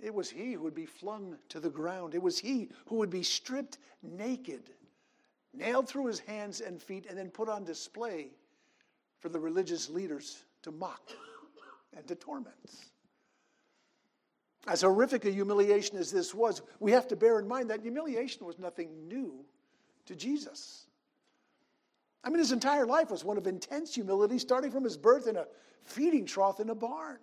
It 0.00 0.14
was 0.14 0.30
he 0.30 0.52
who 0.52 0.62
would 0.62 0.74
be 0.74 0.86
flung 0.86 1.36
to 1.48 1.58
the 1.58 1.70
ground. 1.70 2.14
It 2.14 2.22
was 2.22 2.38
he 2.38 2.68
who 2.86 2.96
would 2.96 3.10
be 3.10 3.22
stripped 3.22 3.78
naked, 4.02 4.70
nailed 5.52 5.88
through 5.88 6.06
his 6.06 6.20
hands 6.20 6.60
and 6.60 6.80
feet, 6.80 7.06
and 7.08 7.18
then 7.18 7.30
put 7.30 7.48
on 7.48 7.64
display 7.64 8.28
for 9.18 9.28
the 9.28 9.40
religious 9.40 9.88
leaders 9.88 10.44
to 10.62 10.70
mock 10.70 11.10
and 11.96 12.06
to 12.06 12.14
torment. 12.14 12.54
As 14.68 14.82
horrific 14.82 15.24
a 15.24 15.30
humiliation 15.30 15.96
as 15.96 16.10
this 16.10 16.34
was, 16.34 16.62
we 16.80 16.92
have 16.92 17.08
to 17.08 17.16
bear 17.16 17.38
in 17.38 17.48
mind 17.48 17.70
that 17.70 17.80
humiliation 17.80 18.44
was 18.44 18.58
nothing 18.58 19.08
new 19.08 19.44
to 20.06 20.14
Jesus. 20.14 20.85
I 22.26 22.28
mean, 22.28 22.40
his 22.40 22.50
entire 22.50 22.86
life 22.86 23.12
was 23.12 23.24
one 23.24 23.38
of 23.38 23.46
intense 23.46 23.94
humility, 23.94 24.40
starting 24.40 24.72
from 24.72 24.82
his 24.82 24.96
birth 24.96 25.28
in 25.28 25.36
a 25.36 25.46
feeding 25.84 26.26
trough 26.26 26.58
in 26.58 26.70
a 26.70 26.74
barn. 26.74 27.18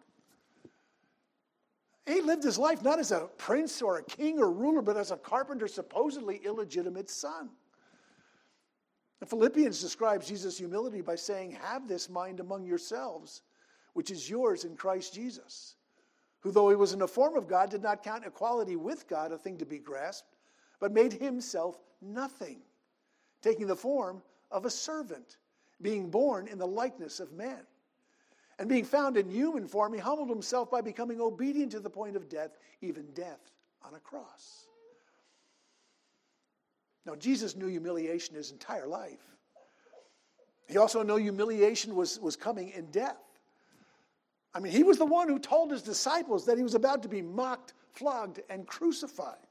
He 2.05 2.21
lived 2.21 2.43
his 2.43 2.57
life 2.57 2.81
not 2.81 2.99
as 2.99 3.11
a 3.11 3.29
prince 3.37 3.81
or 3.81 3.97
a 3.97 4.03
king 4.03 4.39
or 4.39 4.49
ruler, 4.49 4.81
but 4.81 4.95
as 4.95 5.11
a 5.11 5.17
carpenter's 5.17 5.73
supposedly 5.73 6.37
illegitimate 6.45 7.09
son. 7.09 7.49
The 9.19 9.25
Philippians 9.25 9.81
describes 9.81 10.29
Jesus' 10.29 10.57
humility 10.57 11.01
by 11.01 11.15
saying, 11.15 11.51
Have 11.51 11.85
this 11.85 12.09
mind 12.09 12.39
among 12.39 12.65
yourselves, 12.65 13.41
which 13.91 14.09
is 14.09 14.29
yours 14.29 14.63
in 14.63 14.77
Christ 14.77 15.13
Jesus, 15.13 15.75
who, 16.39 16.51
though 16.51 16.69
he 16.69 16.77
was 16.77 16.93
in 16.93 16.99
the 16.99 17.07
form 17.09 17.35
of 17.35 17.47
God, 17.47 17.69
did 17.69 17.83
not 17.83 18.03
count 18.03 18.25
equality 18.25 18.77
with 18.77 19.05
God 19.09 19.33
a 19.33 19.37
thing 19.37 19.57
to 19.57 19.65
be 19.65 19.79
grasped, 19.79 20.35
but 20.79 20.93
made 20.93 21.11
himself 21.11 21.77
nothing, 22.01 22.61
taking 23.41 23.67
the 23.67 23.75
form 23.75 24.21
of 24.53 24.65
a 24.65 24.69
servant, 24.69 25.37
being 25.81 26.09
born 26.09 26.47
in 26.47 26.59
the 26.59 26.67
likeness 26.67 27.19
of 27.19 27.33
man. 27.33 27.59
And 28.59 28.69
being 28.69 28.85
found 28.85 29.17
in 29.17 29.29
human 29.29 29.67
form, 29.67 29.93
he 29.93 29.99
humbled 29.99 30.29
himself 30.29 30.69
by 30.69 30.81
becoming 30.81 31.19
obedient 31.19 31.71
to 31.71 31.79
the 31.79 31.89
point 31.89 32.15
of 32.15 32.29
death, 32.29 32.51
even 32.81 33.07
death 33.13 33.51
on 33.81 33.95
a 33.95 33.99
cross. 33.99 34.67
Now, 37.05 37.15
Jesus 37.15 37.55
knew 37.55 37.67
humiliation 37.67 38.35
his 38.35 38.51
entire 38.51 38.87
life. 38.87 39.25
He 40.69 40.77
also 40.77 41.03
knew 41.03 41.17
humiliation 41.17 41.95
was, 41.95 42.19
was 42.19 42.35
coming 42.35 42.69
in 42.69 42.85
death. 42.91 43.17
I 44.53 44.59
mean, 44.59 44.71
he 44.71 44.83
was 44.83 44.99
the 44.99 45.05
one 45.05 45.27
who 45.27 45.39
told 45.39 45.71
his 45.71 45.81
disciples 45.81 46.45
that 46.45 46.57
he 46.57 46.63
was 46.63 46.75
about 46.75 47.01
to 47.03 47.09
be 47.09 47.23
mocked, 47.23 47.73
flogged, 47.91 48.39
and 48.49 48.67
crucified. 48.67 49.42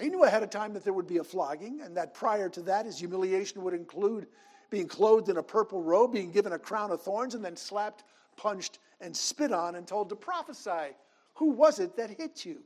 He 0.00 0.08
knew 0.08 0.24
ahead 0.24 0.42
of 0.42 0.50
time 0.50 0.72
that 0.74 0.84
there 0.84 0.92
would 0.92 1.06
be 1.06 1.18
a 1.18 1.24
flogging, 1.24 1.80
and 1.80 1.96
that 1.96 2.14
prior 2.14 2.48
to 2.50 2.62
that, 2.62 2.86
his 2.86 2.98
humiliation 2.98 3.62
would 3.62 3.74
include 3.74 4.26
being 4.70 4.88
clothed 4.88 5.28
in 5.28 5.36
a 5.36 5.42
purple 5.42 5.82
robe, 5.82 6.12
being 6.12 6.32
given 6.32 6.52
a 6.52 6.58
crown 6.58 6.90
of 6.90 7.02
thorns, 7.02 7.34
and 7.34 7.44
then 7.44 7.56
slapped, 7.56 8.04
punched, 8.36 8.78
and 9.00 9.16
spit 9.16 9.52
on, 9.52 9.74
and 9.74 9.86
told 9.86 10.08
to 10.08 10.16
prophesy. 10.16 10.96
Who 11.34 11.50
was 11.50 11.78
it 11.78 11.96
that 11.96 12.10
hit 12.10 12.44
you? 12.44 12.62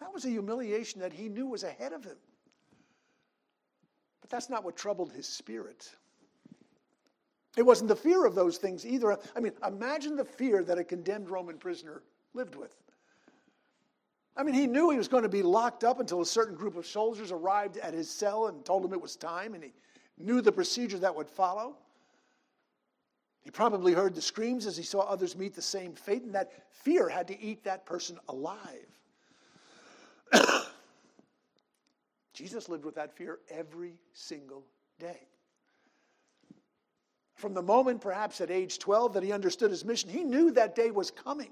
That 0.00 0.12
was 0.12 0.24
a 0.24 0.28
humiliation 0.28 1.00
that 1.00 1.12
he 1.12 1.28
knew 1.28 1.46
was 1.46 1.64
ahead 1.64 1.92
of 1.92 2.04
him. 2.04 2.16
But 4.20 4.30
that's 4.30 4.50
not 4.50 4.64
what 4.64 4.76
troubled 4.76 5.12
his 5.12 5.26
spirit. 5.26 5.90
It 7.56 7.62
wasn't 7.62 7.88
the 7.88 7.96
fear 7.96 8.24
of 8.24 8.34
those 8.34 8.58
things 8.58 8.86
either. 8.86 9.18
I 9.34 9.40
mean, 9.40 9.52
imagine 9.66 10.16
the 10.16 10.24
fear 10.24 10.62
that 10.62 10.78
a 10.78 10.84
condemned 10.84 11.30
Roman 11.30 11.58
prisoner 11.58 12.02
lived 12.34 12.54
with. 12.54 12.74
I 14.38 14.44
mean, 14.44 14.54
he 14.54 14.68
knew 14.68 14.90
he 14.90 14.96
was 14.96 15.08
going 15.08 15.24
to 15.24 15.28
be 15.28 15.42
locked 15.42 15.82
up 15.82 15.98
until 15.98 16.20
a 16.20 16.26
certain 16.26 16.54
group 16.54 16.76
of 16.76 16.86
soldiers 16.86 17.32
arrived 17.32 17.76
at 17.76 17.92
his 17.92 18.08
cell 18.08 18.46
and 18.46 18.64
told 18.64 18.84
him 18.84 18.92
it 18.92 19.00
was 19.00 19.16
time, 19.16 19.54
and 19.54 19.64
he 19.64 19.72
knew 20.16 20.40
the 20.40 20.52
procedure 20.52 20.98
that 20.98 21.16
would 21.16 21.28
follow. 21.28 21.76
He 23.42 23.50
probably 23.50 23.94
heard 23.94 24.14
the 24.14 24.22
screams 24.22 24.64
as 24.64 24.76
he 24.76 24.84
saw 24.84 25.00
others 25.00 25.36
meet 25.36 25.56
the 25.56 25.62
same 25.62 25.92
fate, 25.94 26.22
and 26.22 26.36
that 26.36 26.52
fear 26.70 27.08
had 27.08 27.26
to 27.28 27.40
eat 27.40 27.64
that 27.64 27.84
person 27.84 28.16
alive. 28.28 28.86
Jesus 32.32 32.68
lived 32.68 32.84
with 32.84 32.94
that 32.94 33.16
fear 33.16 33.40
every 33.50 33.94
single 34.12 34.64
day. 35.00 35.26
From 37.34 37.54
the 37.54 37.62
moment, 37.62 38.00
perhaps 38.00 38.40
at 38.40 38.52
age 38.52 38.78
12, 38.78 39.14
that 39.14 39.24
he 39.24 39.32
understood 39.32 39.72
his 39.72 39.84
mission, 39.84 40.10
he 40.10 40.22
knew 40.22 40.52
that 40.52 40.76
day 40.76 40.92
was 40.92 41.10
coming. 41.10 41.50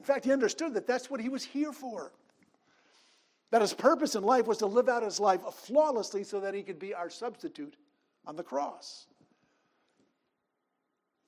In 0.00 0.06
fact, 0.06 0.24
he 0.24 0.32
understood 0.32 0.74
that 0.74 0.86
that's 0.86 1.10
what 1.10 1.20
he 1.20 1.28
was 1.28 1.44
here 1.44 1.72
for. 1.72 2.10
That 3.50 3.60
his 3.60 3.74
purpose 3.74 4.14
in 4.14 4.22
life 4.22 4.46
was 4.46 4.58
to 4.58 4.66
live 4.66 4.88
out 4.88 5.02
his 5.02 5.20
life 5.20 5.42
flawlessly 5.42 6.24
so 6.24 6.40
that 6.40 6.54
he 6.54 6.62
could 6.62 6.78
be 6.78 6.94
our 6.94 7.10
substitute 7.10 7.76
on 8.26 8.34
the 8.34 8.42
cross. 8.42 9.06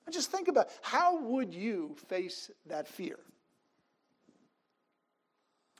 And 0.05 0.13
just 0.13 0.31
think 0.31 0.47
about 0.47 0.69
how 0.81 1.19
would 1.19 1.53
you 1.53 1.95
face 2.07 2.49
that 2.65 2.87
fear? 2.87 3.19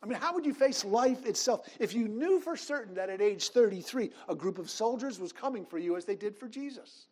I 0.03 0.05
mean, 0.05 0.19
how 0.19 0.33
would 0.33 0.45
you 0.45 0.53
face 0.53 0.85
life 0.85 1.25
itself 1.25 1.67
if 1.79 1.93
you 1.93 2.07
knew 2.07 2.39
for 2.41 2.55
certain 2.55 2.93
that 2.95 3.09
at 3.09 3.21
age 3.21 3.49
33 3.49 4.11
a 4.29 4.35
group 4.35 4.59
of 4.59 4.69
soldiers 4.69 5.19
was 5.19 5.31
coming 5.31 5.65
for 5.65 5.79
you 5.79 5.95
as 5.95 6.05
they 6.05 6.15
did 6.15 6.37
for 6.37 6.47
Jesus? 6.47 7.07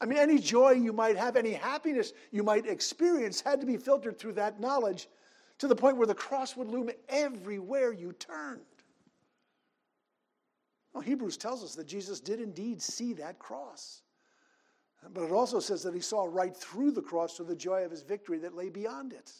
I 0.00 0.06
mean, 0.06 0.18
any 0.18 0.38
joy 0.38 0.72
you 0.72 0.92
might 0.92 1.16
have, 1.16 1.36
any 1.36 1.52
happiness 1.52 2.12
you 2.30 2.42
might 2.42 2.66
experience 2.66 3.40
had 3.40 3.60
to 3.60 3.66
be 3.66 3.76
filtered 3.76 4.18
through 4.18 4.34
that 4.34 4.60
knowledge 4.60 5.08
to 5.58 5.66
the 5.66 5.74
point 5.74 5.96
where 5.96 6.06
the 6.06 6.14
cross 6.14 6.56
would 6.56 6.68
loom 6.68 6.90
everywhere 7.08 7.92
you 7.92 8.12
turned. 8.12 8.60
Well, 10.92 11.02
Hebrews 11.02 11.36
tells 11.36 11.64
us 11.64 11.74
that 11.74 11.86
Jesus 11.86 12.20
did 12.20 12.40
indeed 12.40 12.80
see 12.80 13.12
that 13.14 13.38
cross. 13.38 14.02
But 15.12 15.24
it 15.24 15.32
also 15.32 15.60
says 15.60 15.82
that 15.82 15.94
he 15.94 16.00
saw 16.00 16.24
right 16.24 16.56
through 16.56 16.92
the 16.92 17.02
cross 17.02 17.36
to 17.36 17.44
the 17.44 17.56
joy 17.56 17.84
of 17.84 17.90
his 17.90 18.02
victory 18.02 18.38
that 18.38 18.56
lay 18.56 18.68
beyond 18.68 19.12
it. 19.12 19.32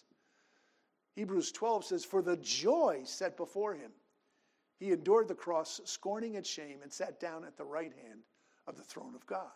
Hebrews 1.15 1.51
12 1.53 1.85
says, 1.85 2.05
For 2.05 2.23
the 2.23 2.37
joy 2.37 3.03
set 3.05 3.37
before 3.37 3.75
him, 3.75 3.91
he 4.79 4.93
endured 4.93 5.27
the 5.27 5.35
cross, 5.35 5.81
scorning 5.85 6.35
its 6.37 6.49
shame, 6.49 6.79
and 6.83 6.93
sat 6.93 7.19
down 7.19 7.45
at 7.45 7.57
the 7.57 7.65
right 7.65 7.93
hand 8.05 8.21
of 8.69 8.77
the 8.77 8.85
throne 8.85 9.17
of 9.17 9.27
God. 9.27 9.51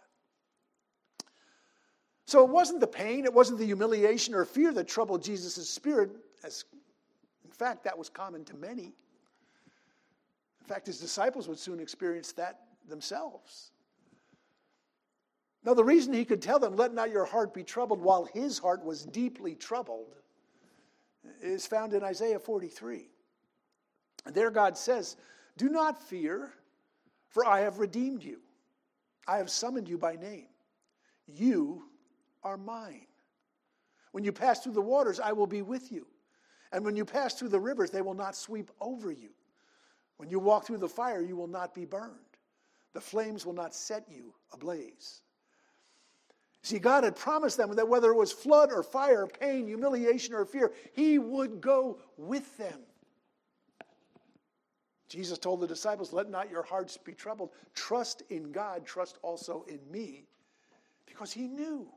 So 2.26 2.44
it 2.44 2.50
wasn't 2.50 2.80
the 2.80 2.86
pain, 2.86 3.24
it 3.24 3.32
wasn't 3.32 3.58
the 3.58 3.66
humiliation 3.66 4.34
or 4.34 4.44
fear 4.44 4.72
that 4.72 4.88
troubled 4.88 5.22
Jesus' 5.22 5.68
spirit, 5.68 6.10
as 6.44 6.64
in 7.44 7.50
fact, 7.50 7.84
that 7.84 7.98
was 7.98 8.08
common 8.08 8.44
to 8.46 8.56
many. 8.56 8.94
In 10.60 10.66
fact, 10.66 10.86
his 10.86 10.98
disciples 10.98 11.48
would 11.48 11.58
soon 11.58 11.80
experience 11.80 12.32
that 12.32 12.60
themselves. 12.88 13.72
Now, 15.64 15.74
the 15.74 15.84
reason 15.84 16.12
he 16.12 16.24
could 16.24 16.42
tell 16.42 16.58
them, 16.58 16.76
Let 16.76 16.94
not 16.94 17.10
your 17.10 17.24
heart 17.24 17.52
be 17.52 17.62
troubled, 17.62 18.00
while 18.00 18.24
his 18.24 18.58
heart 18.58 18.84
was 18.84 19.04
deeply 19.04 19.54
troubled, 19.54 20.14
is 21.40 21.66
found 21.66 21.92
in 21.92 22.02
Isaiah 22.02 22.38
43. 22.38 23.08
There, 24.26 24.50
God 24.50 24.76
says, 24.76 25.16
Do 25.56 25.68
not 25.68 26.00
fear, 26.00 26.52
for 27.28 27.44
I 27.44 27.60
have 27.60 27.78
redeemed 27.78 28.22
you. 28.22 28.40
I 29.26 29.36
have 29.36 29.50
summoned 29.50 29.88
you 29.88 29.98
by 29.98 30.16
name. 30.16 30.46
You 31.26 31.84
are 32.42 32.56
mine. 32.56 33.06
When 34.12 34.24
you 34.24 34.32
pass 34.32 34.60
through 34.60 34.72
the 34.72 34.80
waters, 34.80 35.20
I 35.20 35.32
will 35.32 35.46
be 35.46 35.62
with 35.62 35.90
you. 35.90 36.06
And 36.72 36.84
when 36.84 36.96
you 36.96 37.04
pass 37.04 37.34
through 37.34 37.48
the 37.48 37.60
rivers, 37.60 37.90
they 37.90 38.02
will 38.02 38.14
not 38.14 38.36
sweep 38.36 38.70
over 38.80 39.10
you. 39.10 39.30
When 40.16 40.30
you 40.30 40.38
walk 40.38 40.66
through 40.66 40.78
the 40.78 40.88
fire, 40.88 41.22
you 41.22 41.36
will 41.36 41.46
not 41.46 41.74
be 41.74 41.84
burned. 41.84 42.16
The 42.92 43.00
flames 43.00 43.44
will 43.44 43.54
not 43.54 43.74
set 43.74 44.04
you 44.08 44.34
ablaze. 44.52 45.22
See, 46.62 46.78
God 46.78 47.04
had 47.04 47.16
promised 47.16 47.56
them 47.56 47.74
that 47.74 47.88
whether 47.88 48.12
it 48.12 48.16
was 48.16 48.30
flood 48.30 48.70
or 48.70 48.82
fire, 48.82 49.26
pain, 49.26 49.66
humiliation, 49.66 50.34
or 50.34 50.44
fear, 50.44 50.72
He 50.92 51.18
would 51.18 51.60
go 51.60 51.98
with 52.16 52.56
them. 52.56 52.80
Jesus 55.08 55.38
told 55.38 55.60
the 55.60 55.66
disciples, 55.66 56.12
Let 56.12 56.30
not 56.30 56.50
your 56.50 56.62
hearts 56.62 56.96
be 56.96 57.12
troubled. 57.12 57.50
Trust 57.74 58.22
in 58.30 58.52
God, 58.52 58.86
trust 58.86 59.18
also 59.22 59.64
in 59.68 59.80
me, 59.90 60.24
because 61.04 61.32
He 61.32 61.48
knew 61.48 61.88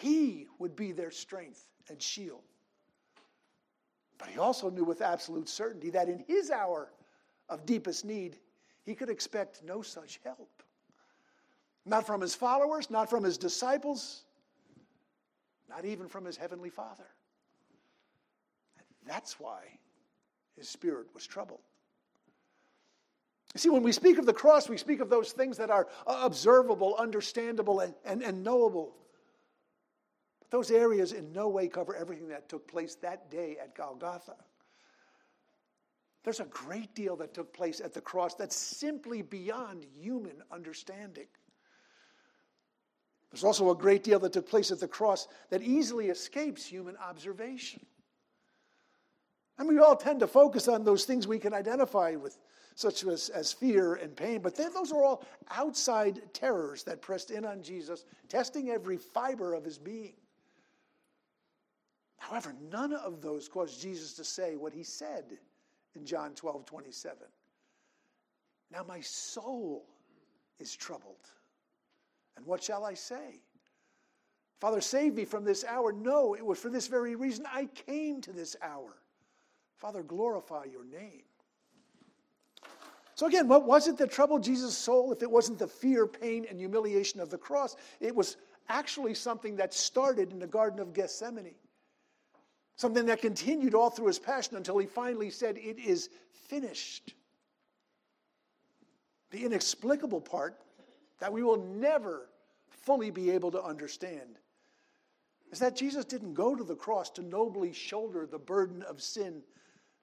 He 0.00 0.46
would 0.58 0.76
be 0.76 0.92
their 0.92 1.10
strength 1.10 1.68
and 1.88 2.00
shield. 2.00 2.42
But 4.18 4.28
He 4.28 4.38
also 4.38 4.70
knew 4.70 4.84
with 4.84 5.02
absolute 5.02 5.48
certainty 5.48 5.90
that 5.90 6.08
in 6.08 6.24
His 6.26 6.50
hour 6.50 6.92
of 7.48 7.66
deepest 7.66 8.04
need, 8.04 8.38
He 8.84 8.94
could 8.94 9.10
expect 9.10 9.62
no 9.64 9.82
such 9.82 10.20
help. 10.24 10.62
Not 11.86 12.06
from 12.06 12.20
his 12.20 12.34
followers, 12.34 12.90
not 12.90 13.10
from 13.10 13.24
his 13.24 13.36
disciples, 13.36 14.22
not 15.68 15.84
even 15.84 16.08
from 16.08 16.24
his 16.24 16.36
heavenly 16.36 16.70
Father. 16.70 17.06
And 18.78 18.86
that's 19.06 19.38
why 19.38 19.60
his 20.56 20.68
spirit 20.68 21.08
was 21.12 21.26
troubled. 21.26 21.60
You 23.54 23.60
see, 23.60 23.68
when 23.68 23.82
we 23.82 23.92
speak 23.92 24.18
of 24.18 24.26
the 24.26 24.32
cross, 24.32 24.68
we 24.68 24.78
speak 24.78 25.00
of 25.00 25.10
those 25.10 25.32
things 25.32 25.58
that 25.58 25.70
are 25.70 25.86
observable, 26.06 26.96
understandable, 26.96 27.80
and, 27.80 27.94
and, 28.04 28.22
and 28.22 28.42
knowable. 28.42 28.96
But 30.44 30.56
those 30.56 30.70
areas 30.70 31.12
in 31.12 31.32
no 31.32 31.48
way 31.48 31.68
cover 31.68 31.96
everything 31.96 32.28
that 32.28 32.48
took 32.48 32.68
place 32.68 32.94
that 32.96 33.30
day 33.30 33.56
at 33.60 33.74
Golgotha. 33.74 34.36
There's 36.22 36.40
a 36.40 36.44
great 36.44 36.94
deal 36.94 37.16
that 37.16 37.34
took 37.34 37.52
place 37.52 37.80
at 37.80 37.92
the 37.92 38.00
cross 38.00 38.34
that's 38.34 38.56
simply 38.56 39.20
beyond 39.20 39.84
human 39.98 40.42
understanding. 40.50 41.26
There's 43.30 43.44
also 43.44 43.70
a 43.70 43.74
great 43.74 44.04
deal 44.04 44.18
that 44.20 44.32
took 44.32 44.48
place 44.48 44.70
at 44.70 44.80
the 44.80 44.88
cross 44.88 45.28
that 45.50 45.60
easily 45.60 46.06
escapes 46.06 46.64
human 46.64 46.96
observation. 46.96 47.84
And 49.58 49.68
we 49.68 49.78
all 49.78 49.96
tend 49.96 50.20
to 50.20 50.26
focus 50.26 50.66
on 50.66 50.84
those 50.84 51.04
things 51.04 51.26
we 51.26 51.38
can 51.38 51.52
identify 51.52 52.16
with, 52.16 52.38
such 52.74 53.04
as, 53.04 53.28
as 53.28 53.52
fear 53.52 53.94
and 53.94 54.16
pain, 54.16 54.40
but 54.40 54.56
those 54.56 54.92
are 54.92 55.04
all 55.04 55.24
outside 55.50 56.22
terrors 56.32 56.84
that 56.84 57.02
pressed 57.02 57.30
in 57.30 57.44
on 57.44 57.62
Jesus, 57.62 58.04
testing 58.28 58.70
every 58.70 58.96
fiber 58.96 59.52
of 59.52 59.64
his 59.64 59.78
being. 59.78 60.14
However, 62.30 62.54
none 62.70 62.94
of 62.94 63.20
those 63.20 63.48
caused 63.48 63.82
Jesus 63.82 64.14
to 64.14 64.24
say 64.24 64.56
what 64.56 64.72
he 64.72 64.82
said 64.82 65.24
in 65.94 66.06
John 66.06 66.34
12 66.34 66.64
27. 66.64 67.18
Now 68.72 68.82
my 68.82 69.00
soul 69.02 69.84
is 70.58 70.74
troubled. 70.74 71.28
And 72.36 72.46
what 72.46 72.62
shall 72.62 72.84
I 72.84 72.94
say? 72.94 73.40
Father, 74.58 74.80
save 74.80 75.14
me 75.14 75.26
from 75.26 75.44
this 75.44 75.64
hour. 75.64 75.92
No, 75.92 76.34
it 76.34 76.44
was 76.44 76.58
for 76.58 76.70
this 76.70 76.86
very 76.86 77.14
reason 77.14 77.46
I 77.52 77.66
came 77.66 78.22
to 78.22 78.32
this 78.32 78.56
hour. 78.62 78.96
Father, 79.76 80.02
glorify 80.02 80.64
your 80.64 80.86
name. 80.86 81.24
So, 83.16 83.26
again, 83.26 83.48
what 83.48 83.66
was 83.66 83.86
it 83.86 83.98
that 83.98 84.10
troubled 84.10 84.42
Jesus' 84.42 84.76
soul 84.76 85.12
if 85.12 85.22
it 85.22 85.30
wasn't 85.30 85.58
the 85.58 85.68
fear, 85.68 86.06
pain, 86.06 86.46
and 86.48 86.58
humiliation 86.58 87.20
of 87.20 87.28
the 87.28 87.38
cross? 87.38 87.76
It 88.00 88.16
was 88.16 88.38
actually 88.70 89.12
something 89.12 89.56
that 89.56 89.74
started 89.74 90.32
in 90.32 90.38
the 90.38 90.46
Garden 90.46 90.80
of 90.80 90.94
Gethsemane, 90.94 91.54
something 92.76 93.06
that 93.06 93.20
continued 93.20 93.74
all 93.74 93.90
through 93.90 94.08
his 94.08 94.18
passion 94.18 94.56
until 94.56 94.78
he 94.78 94.86
finally 94.86 95.30
said, 95.30 95.56
It 95.56 95.78
is 95.78 96.10
finished. 96.32 97.14
The 99.30 99.44
inexplicable 99.44 100.20
part 100.20 100.60
that 101.18 101.32
we 101.32 101.42
will 101.42 101.56
never 101.56 102.28
fully 102.68 103.10
be 103.10 103.30
able 103.30 103.50
to 103.50 103.62
understand 103.62 104.38
is 105.50 105.58
that 105.60 105.76
Jesus 105.76 106.04
didn't 106.04 106.34
go 106.34 106.54
to 106.54 106.64
the 106.64 106.74
cross 106.74 107.10
to 107.10 107.22
nobly 107.22 107.72
shoulder 107.72 108.26
the 108.26 108.38
burden 108.38 108.82
of 108.82 109.00
sin 109.00 109.42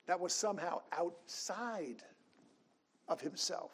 that 0.07 0.19
was 0.19 0.33
somehow 0.33 0.81
outside 0.91 2.03
of 3.07 3.21
himself. 3.21 3.71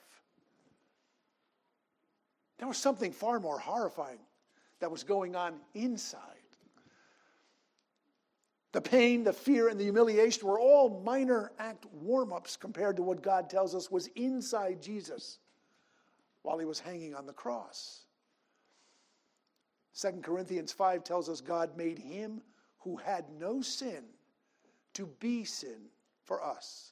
There 2.58 2.68
was 2.68 2.78
something 2.78 3.12
far 3.12 3.40
more 3.40 3.60
horrifying 3.60 4.20
that 4.80 4.92
was 4.92 5.04
going 5.04 5.36
on 5.36 5.56
inside. 5.74 6.37
The 8.74 8.82
pain, 8.82 9.24
the 9.24 9.34
fear, 9.34 9.70
and 9.70 9.80
the 9.80 9.86
humiliation 9.86 10.48
were 10.48 10.60
all 10.60 11.02
minor 11.04 11.52
act 11.58 11.86
warm 11.92 12.34
ups 12.34 12.58
compared 12.58 12.98
to 12.98 13.04
what 13.04 13.22
God 13.22 13.50
tells 13.50 13.74
us 13.74 13.90
was 13.90 14.08
inside 14.16 14.82
Jesus 14.82 15.40
while 16.44 16.60
he 16.60 16.66
was 16.66 16.80
hanging 16.80 17.16
on 17.16 17.26
the 17.26 17.34
cross. 17.34 18.02
2 20.00 20.20
Corinthians 20.22 20.72
5 20.72 21.04
tells 21.04 21.30
us 21.30 21.42
God 21.42 21.76
made 21.76 21.98
him 21.98 22.42
who 22.80 22.98
had 22.98 23.26
no 23.40 23.62
sin 23.62 24.04
to 24.94 25.08
be 25.20 25.44
sin 25.44 25.90
for 26.24 26.44
us, 26.44 26.92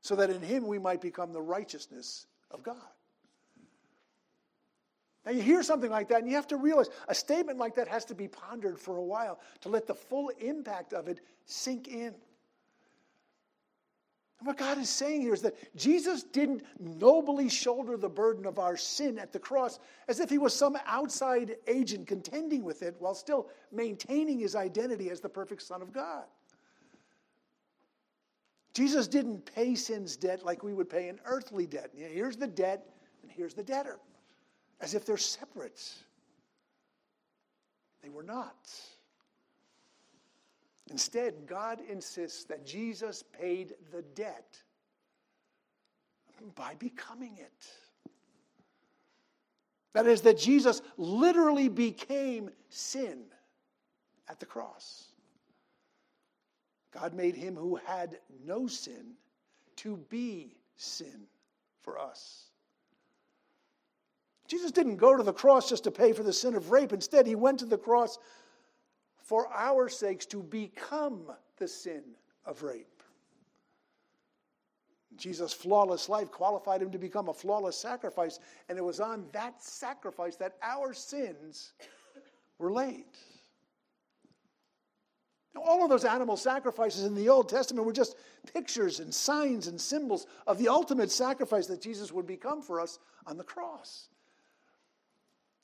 so 0.00 0.14
that 0.16 0.30
in 0.30 0.40
him 0.40 0.66
we 0.66 0.78
might 0.78 1.00
become 1.00 1.32
the 1.32 1.42
righteousness 1.42 2.26
of 2.50 2.62
God. 2.62 2.76
Now, 5.26 5.32
you 5.32 5.42
hear 5.42 5.62
something 5.62 5.90
like 5.90 6.08
that, 6.08 6.20
and 6.20 6.28
you 6.28 6.34
have 6.34 6.48
to 6.48 6.56
realize 6.56 6.88
a 7.08 7.14
statement 7.14 7.58
like 7.58 7.74
that 7.74 7.88
has 7.88 8.06
to 8.06 8.14
be 8.14 8.26
pondered 8.26 8.78
for 8.78 8.96
a 8.96 9.02
while 9.02 9.38
to 9.60 9.68
let 9.68 9.86
the 9.86 9.94
full 9.94 10.30
impact 10.40 10.94
of 10.94 11.08
it 11.08 11.20
sink 11.44 11.88
in. 11.88 12.14
And 14.38 14.46
what 14.46 14.56
God 14.56 14.78
is 14.78 14.88
saying 14.88 15.20
here 15.20 15.34
is 15.34 15.42
that 15.42 15.76
Jesus 15.76 16.22
didn't 16.22 16.62
nobly 16.78 17.50
shoulder 17.50 17.98
the 17.98 18.08
burden 18.08 18.46
of 18.46 18.58
our 18.58 18.74
sin 18.74 19.18
at 19.18 19.34
the 19.34 19.38
cross 19.38 19.78
as 20.08 20.18
if 20.18 20.30
he 20.30 20.38
was 20.38 20.54
some 20.54 20.78
outside 20.86 21.56
agent 21.66 22.06
contending 22.06 22.64
with 22.64 22.82
it 22.82 22.96
while 22.98 23.14
still 23.14 23.48
maintaining 23.70 24.38
his 24.38 24.56
identity 24.56 25.10
as 25.10 25.20
the 25.20 25.28
perfect 25.28 25.60
Son 25.60 25.82
of 25.82 25.92
God. 25.92 26.24
Jesus 28.72 29.06
didn't 29.08 29.44
pay 29.54 29.74
sin's 29.74 30.16
debt 30.16 30.42
like 30.42 30.62
we 30.62 30.72
would 30.72 30.88
pay 30.88 31.08
an 31.08 31.20
earthly 31.26 31.66
debt. 31.66 31.90
Here's 31.94 32.38
the 32.38 32.46
debt, 32.46 32.88
and 33.22 33.30
here's 33.30 33.52
the 33.52 33.62
debtor, 33.62 33.98
as 34.80 34.94
if 34.94 35.04
they're 35.04 35.16
separate. 35.16 35.82
They 38.02 38.08
were 38.08 38.22
not. 38.22 38.70
Instead, 40.90 41.46
God 41.46 41.80
insists 41.88 42.44
that 42.44 42.66
Jesus 42.66 43.22
paid 43.22 43.74
the 43.92 44.02
debt 44.02 44.58
by 46.54 46.74
becoming 46.76 47.36
it. 47.38 47.66
That 49.92 50.06
is, 50.06 50.22
that 50.22 50.38
Jesus 50.38 50.82
literally 50.96 51.68
became 51.68 52.50
sin 52.68 53.24
at 54.28 54.40
the 54.40 54.46
cross. 54.46 55.06
God 56.92 57.14
made 57.14 57.36
him 57.36 57.54
who 57.56 57.76
had 57.76 58.18
no 58.44 58.66
sin 58.66 59.14
to 59.76 59.96
be 60.08 60.56
sin 60.76 61.26
for 61.82 61.98
us. 61.98 62.49
Jesus 64.50 64.72
didn't 64.72 64.96
go 64.96 65.16
to 65.16 65.22
the 65.22 65.32
cross 65.32 65.68
just 65.68 65.84
to 65.84 65.92
pay 65.92 66.12
for 66.12 66.24
the 66.24 66.32
sin 66.32 66.56
of 66.56 66.72
rape. 66.72 66.92
Instead, 66.92 67.24
he 67.24 67.36
went 67.36 67.60
to 67.60 67.66
the 67.66 67.78
cross 67.78 68.18
for 69.22 69.46
our 69.54 69.88
sakes 69.88 70.26
to 70.26 70.42
become 70.42 71.30
the 71.58 71.68
sin 71.68 72.02
of 72.44 72.64
rape. 72.64 73.00
Jesus' 75.16 75.52
flawless 75.52 76.08
life 76.08 76.32
qualified 76.32 76.82
him 76.82 76.90
to 76.90 76.98
become 76.98 77.28
a 77.28 77.34
flawless 77.34 77.76
sacrifice, 77.76 78.40
and 78.68 78.76
it 78.76 78.84
was 78.84 78.98
on 78.98 79.24
that 79.30 79.62
sacrifice 79.62 80.34
that 80.36 80.56
our 80.62 80.92
sins 80.92 81.72
were 82.58 82.72
laid. 82.72 83.04
Now, 85.54 85.62
all 85.62 85.84
of 85.84 85.90
those 85.90 86.04
animal 86.04 86.36
sacrifices 86.36 87.04
in 87.04 87.14
the 87.14 87.28
Old 87.28 87.48
Testament 87.48 87.86
were 87.86 87.92
just 87.92 88.16
pictures 88.52 88.98
and 88.98 89.14
signs 89.14 89.68
and 89.68 89.80
symbols 89.80 90.26
of 90.48 90.58
the 90.58 90.66
ultimate 90.66 91.12
sacrifice 91.12 91.68
that 91.68 91.80
Jesus 91.80 92.10
would 92.10 92.26
become 92.26 92.62
for 92.62 92.80
us 92.80 92.98
on 93.26 93.36
the 93.36 93.44
cross. 93.44 94.08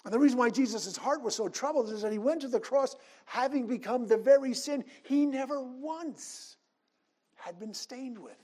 And 0.07 0.15
the 0.15 0.21
reason 0.21 0.39
why 0.39 0.51
Jesus' 0.51 0.97
heart 0.97 1.21
was 1.21 1.35
so 1.35 1.49
troubled 1.49 1.91
is 1.91 2.03
that 2.03 2.13
he 2.13 2.19
went 2.19 2.41
to 2.43 2.49
the 2.49 2.61
cross 2.61 2.95
having 3.25 3.67
become 3.67 4.07
the 4.07 4.17
very 4.17 4.55
sin 4.55 4.85
he 5.03 5.27
never 5.27 5.61
once 5.61 6.59
had 7.35 7.59
been 7.59 7.75
stained 7.75 8.17
with. 8.17 8.39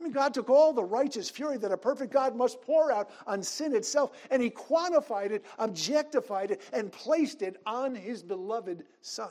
I 0.00 0.02
mean, 0.02 0.12
God 0.12 0.34
took 0.34 0.50
all 0.50 0.72
the 0.72 0.82
righteous 0.82 1.30
fury 1.30 1.58
that 1.58 1.70
a 1.70 1.76
perfect 1.76 2.12
God 2.12 2.34
must 2.34 2.60
pour 2.60 2.90
out 2.90 3.10
on 3.24 3.40
sin 3.40 3.72
itself, 3.72 4.18
and 4.32 4.42
he 4.42 4.50
quantified 4.50 5.30
it, 5.30 5.44
objectified 5.60 6.50
it, 6.50 6.60
and 6.72 6.90
placed 6.90 7.42
it 7.42 7.58
on 7.64 7.94
his 7.94 8.20
beloved 8.20 8.82
Son. 9.00 9.30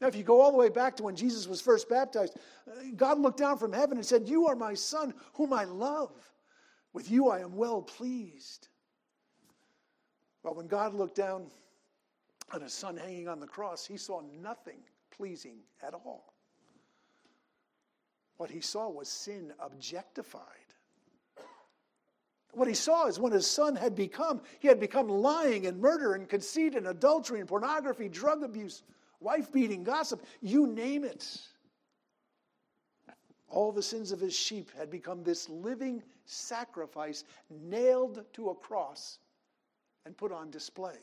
Now, 0.00 0.06
if 0.06 0.16
you 0.16 0.22
go 0.22 0.40
all 0.40 0.50
the 0.50 0.56
way 0.56 0.70
back 0.70 0.96
to 0.96 1.02
when 1.02 1.14
Jesus 1.14 1.46
was 1.46 1.60
first 1.60 1.88
baptized, 1.88 2.36
uh, 2.66 2.74
God 2.96 3.18
looked 3.18 3.38
down 3.38 3.58
from 3.58 3.72
heaven 3.72 3.98
and 3.98 4.06
said, 4.06 4.28
You 4.28 4.46
are 4.46 4.56
my 4.56 4.74
son, 4.74 5.12
whom 5.34 5.52
I 5.52 5.64
love. 5.64 6.12
With 6.92 7.10
you 7.10 7.28
I 7.28 7.40
am 7.40 7.56
well 7.56 7.82
pleased. 7.82 8.68
But 10.42 10.56
when 10.56 10.66
God 10.66 10.94
looked 10.94 11.16
down 11.16 11.46
on 12.52 12.62
his 12.62 12.72
son 12.72 12.96
hanging 12.96 13.28
on 13.28 13.40
the 13.40 13.46
cross, 13.46 13.86
he 13.86 13.96
saw 13.96 14.22
nothing 14.42 14.78
pleasing 15.10 15.58
at 15.82 15.92
all. 15.92 16.32
What 18.38 18.50
he 18.50 18.62
saw 18.62 18.88
was 18.88 19.08
sin 19.08 19.52
objectified. 19.60 20.44
What 22.52 22.66
he 22.66 22.74
saw 22.74 23.06
is 23.06 23.20
when 23.20 23.32
his 23.32 23.46
son 23.46 23.76
had 23.76 23.94
become, 23.94 24.40
he 24.58 24.66
had 24.66 24.80
become 24.80 25.08
lying 25.08 25.66
and 25.66 25.78
murder 25.78 26.14
and 26.14 26.28
conceit 26.28 26.74
and 26.74 26.88
adultery 26.88 27.40
and 27.40 27.48
pornography, 27.48 28.08
drug 28.08 28.42
abuse, 28.42 28.82
wife 29.20 29.52
beating, 29.52 29.84
gossip, 29.84 30.24
you 30.40 30.66
name 30.66 31.04
it. 31.04 31.40
All 33.48 33.72
the 33.72 33.82
sins 33.82 34.12
of 34.12 34.20
his 34.20 34.34
sheep 34.34 34.70
had 34.78 34.90
become 34.90 35.22
this 35.22 35.48
living 35.48 36.02
sacrifice 36.24 37.24
nailed 37.50 38.24
to 38.34 38.50
a 38.50 38.54
cross 38.54 39.18
and 40.06 40.16
put 40.16 40.32
on 40.32 40.50
display. 40.50 40.96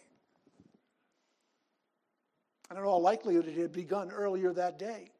And 2.70 2.80
in 2.80 2.86
all 2.86 3.02
likelihood, 3.02 3.48
it 3.48 3.58
had 3.58 3.72
begun 3.72 4.12
earlier 4.12 4.54
that 4.54 4.80
day. 4.80 5.12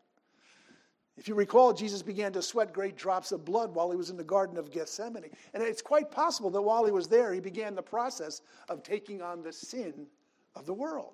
If 1.18 1.28
you 1.28 1.34
recall, 1.34 1.74
Jesus 1.74 2.04
began 2.04 2.32
to 2.34 2.42
sweat 2.42 2.72
great 2.72 2.96
drops 2.96 3.32
of 3.32 3.44
blood 3.44 3.74
while 3.74 3.90
he 3.90 3.98
was 3.98 4.10
in 4.10 4.18
the 4.18 4.24
Garden 4.24 4.58
of 4.58 4.70
Gethsemane. 4.70 5.32
And 5.54 5.64
it's 5.64 5.82
quite 5.82 6.12
possible 6.12 6.52
that 6.52 6.62
while 6.62 6.86
he 6.86 6.92
was 6.92 7.08
there, 7.08 7.34
he 7.34 7.40
began 7.40 7.74
the 7.74 7.82
process 7.82 8.42
of 8.70 8.84
taking 8.84 9.22
on 9.22 9.42
the 9.42 9.52
sin 9.52 10.08
of 10.56 10.66
the 10.66 10.74
world. 10.74 11.14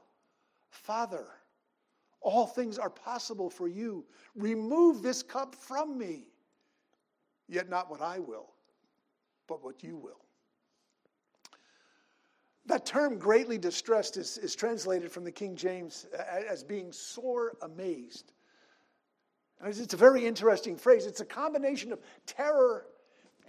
Father, 0.71 1.27
all 2.21 2.47
things 2.47 2.79
are 2.79 2.89
possible 2.89 3.49
for 3.49 3.67
you. 3.67 4.05
Remove 4.35 5.03
this 5.03 5.21
cup 5.21 5.53
from 5.53 5.97
me. 5.97 6.23
Yet 7.47 7.69
not 7.69 7.89
what 7.89 8.01
I 8.01 8.19
will, 8.19 8.49
but 9.47 9.63
what 9.63 9.83
you 9.83 9.97
will. 9.97 10.21
That 12.67 12.85
term, 12.85 13.17
greatly 13.17 13.57
distressed, 13.57 14.15
is, 14.15 14.37
is 14.37 14.55
translated 14.55 15.11
from 15.11 15.25
the 15.25 15.31
King 15.31 15.55
James 15.55 16.05
as 16.49 16.63
being 16.63 16.93
sore 16.93 17.57
amazed. 17.61 18.31
It's 19.65 19.93
a 19.93 19.97
very 19.97 20.25
interesting 20.25 20.77
phrase. 20.77 21.05
It's 21.05 21.19
a 21.19 21.25
combination 21.25 21.91
of 21.91 21.99
terror 22.25 22.85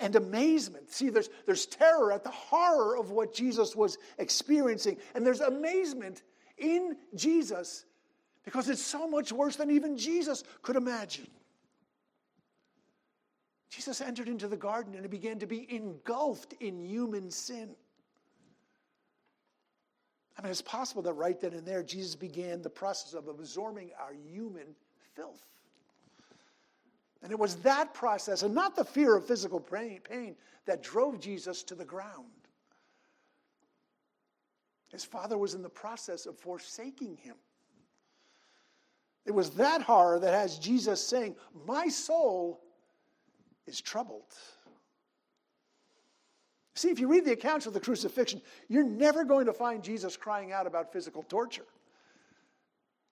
and 0.00 0.16
amazement. 0.16 0.90
See, 0.90 1.10
there's, 1.10 1.30
there's 1.46 1.66
terror 1.66 2.12
at 2.12 2.24
the 2.24 2.30
horror 2.30 2.96
of 2.96 3.10
what 3.10 3.32
Jesus 3.32 3.76
was 3.76 3.98
experiencing, 4.18 4.96
and 5.14 5.24
there's 5.24 5.40
amazement 5.40 6.22
in 6.62 6.96
Jesus 7.14 7.84
because 8.44 8.68
it's 8.68 8.82
so 8.82 9.06
much 9.06 9.32
worse 9.32 9.56
than 9.56 9.70
even 9.70 9.96
Jesus 9.96 10.42
could 10.62 10.76
imagine. 10.76 11.26
Jesus 13.70 14.00
entered 14.00 14.28
into 14.28 14.48
the 14.48 14.56
garden 14.56 14.94
and 14.94 15.02
he 15.02 15.08
began 15.08 15.38
to 15.38 15.46
be 15.46 15.66
engulfed 15.74 16.54
in 16.60 16.84
human 16.84 17.30
sin. 17.30 17.70
I 20.38 20.42
mean, 20.42 20.50
it's 20.50 20.62
possible 20.62 21.02
that 21.02 21.12
right 21.12 21.40
then 21.40 21.52
and 21.52 21.66
there, 21.66 21.82
Jesus 21.82 22.14
began 22.14 22.62
the 22.62 22.70
process 22.70 23.14
of 23.14 23.28
absorbing 23.28 23.90
our 24.00 24.12
human 24.12 24.74
filth. 25.14 25.44
And 27.22 27.30
it 27.30 27.38
was 27.38 27.56
that 27.56 27.94
process, 27.94 28.42
and 28.42 28.54
not 28.54 28.74
the 28.74 28.84
fear 28.84 29.14
of 29.14 29.26
physical 29.26 29.60
pain, 29.60 30.34
that 30.66 30.82
drove 30.82 31.20
Jesus 31.20 31.62
to 31.64 31.74
the 31.74 31.84
ground. 31.84 32.41
His 34.92 35.04
father 35.04 35.38
was 35.38 35.54
in 35.54 35.62
the 35.62 35.70
process 35.70 36.26
of 36.26 36.38
forsaking 36.38 37.16
him. 37.16 37.36
It 39.24 39.32
was 39.32 39.50
that 39.50 39.82
horror 39.82 40.18
that 40.18 40.34
has 40.34 40.58
Jesus 40.58 41.04
saying, 41.04 41.36
My 41.66 41.88
soul 41.88 42.60
is 43.66 43.80
troubled. 43.80 44.34
See, 46.74 46.90
if 46.90 46.98
you 46.98 47.08
read 47.08 47.24
the 47.24 47.32
accounts 47.32 47.66
of 47.66 47.74
the 47.74 47.80
crucifixion, 47.80 48.42
you're 48.68 48.84
never 48.84 49.24
going 49.24 49.46
to 49.46 49.52
find 49.52 49.82
Jesus 49.82 50.16
crying 50.16 50.52
out 50.52 50.66
about 50.66 50.92
physical 50.92 51.22
torture. 51.22 51.66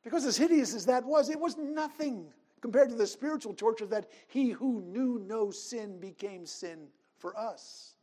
Because 0.02 0.24
as 0.24 0.36
hideous 0.36 0.74
as 0.74 0.86
that 0.86 1.04
was, 1.04 1.28
it 1.30 1.38
was 1.38 1.56
nothing 1.56 2.26
compared 2.60 2.88
to 2.88 2.94
the 2.94 3.06
spiritual 3.06 3.54
torture 3.54 3.86
that 3.86 4.10
he 4.28 4.50
who 4.50 4.80
knew 4.82 5.22
no 5.26 5.50
sin 5.50 5.98
became 6.00 6.46
sin 6.46 6.88
for 7.18 7.38
us. 7.38 7.94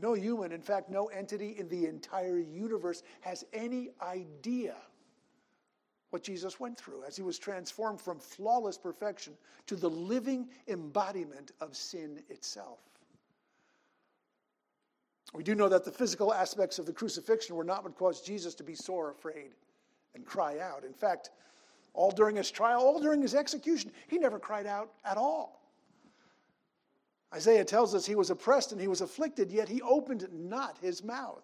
No 0.00 0.14
human, 0.14 0.52
in 0.52 0.60
fact, 0.60 0.90
no 0.90 1.06
entity 1.06 1.54
in 1.58 1.68
the 1.68 1.86
entire 1.86 2.38
universe 2.38 3.02
has 3.20 3.44
any 3.52 3.90
idea 4.02 4.74
what 6.10 6.22
Jesus 6.22 6.60
went 6.60 6.78
through 6.78 7.02
as 7.04 7.16
he 7.16 7.22
was 7.22 7.38
transformed 7.38 8.00
from 8.00 8.18
flawless 8.18 8.78
perfection 8.78 9.34
to 9.66 9.76
the 9.76 9.90
living 9.90 10.48
embodiment 10.68 11.52
of 11.60 11.76
sin 11.76 12.22
itself. 12.28 12.78
We 15.32 15.42
do 15.42 15.56
know 15.56 15.68
that 15.68 15.84
the 15.84 15.90
physical 15.90 16.32
aspects 16.32 16.78
of 16.78 16.86
the 16.86 16.92
crucifixion 16.92 17.56
were 17.56 17.64
not 17.64 17.82
what 17.82 17.96
caused 17.96 18.24
Jesus 18.24 18.54
to 18.56 18.62
be 18.62 18.76
sore 18.76 19.10
afraid 19.10 19.50
and 20.14 20.24
cry 20.24 20.60
out. 20.60 20.84
In 20.84 20.92
fact, 20.92 21.30
all 21.92 22.12
during 22.12 22.36
his 22.36 22.50
trial, 22.50 22.80
all 22.80 23.00
during 23.00 23.20
his 23.20 23.34
execution, 23.34 23.90
he 24.06 24.18
never 24.18 24.38
cried 24.38 24.66
out 24.66 24.92
at 25.04 25.16
all. 25.16 25.63
Isaiah 27.34 27.64
tells 27.64 27.94
us 27.94 28.06
he 28.06 28.14
was 28.14 28.30
oppressed 28.30 28.70
and 28.72 28.80
he 28.80 28.86
was 28.86 29.00
afflicted, 29.00 29.50
yet 29.50 29.68
he 29.68 29.82
opened 29.82 30.28
not 30.32 30.78
his 30.80 31.02
mouth. 31.02 31.42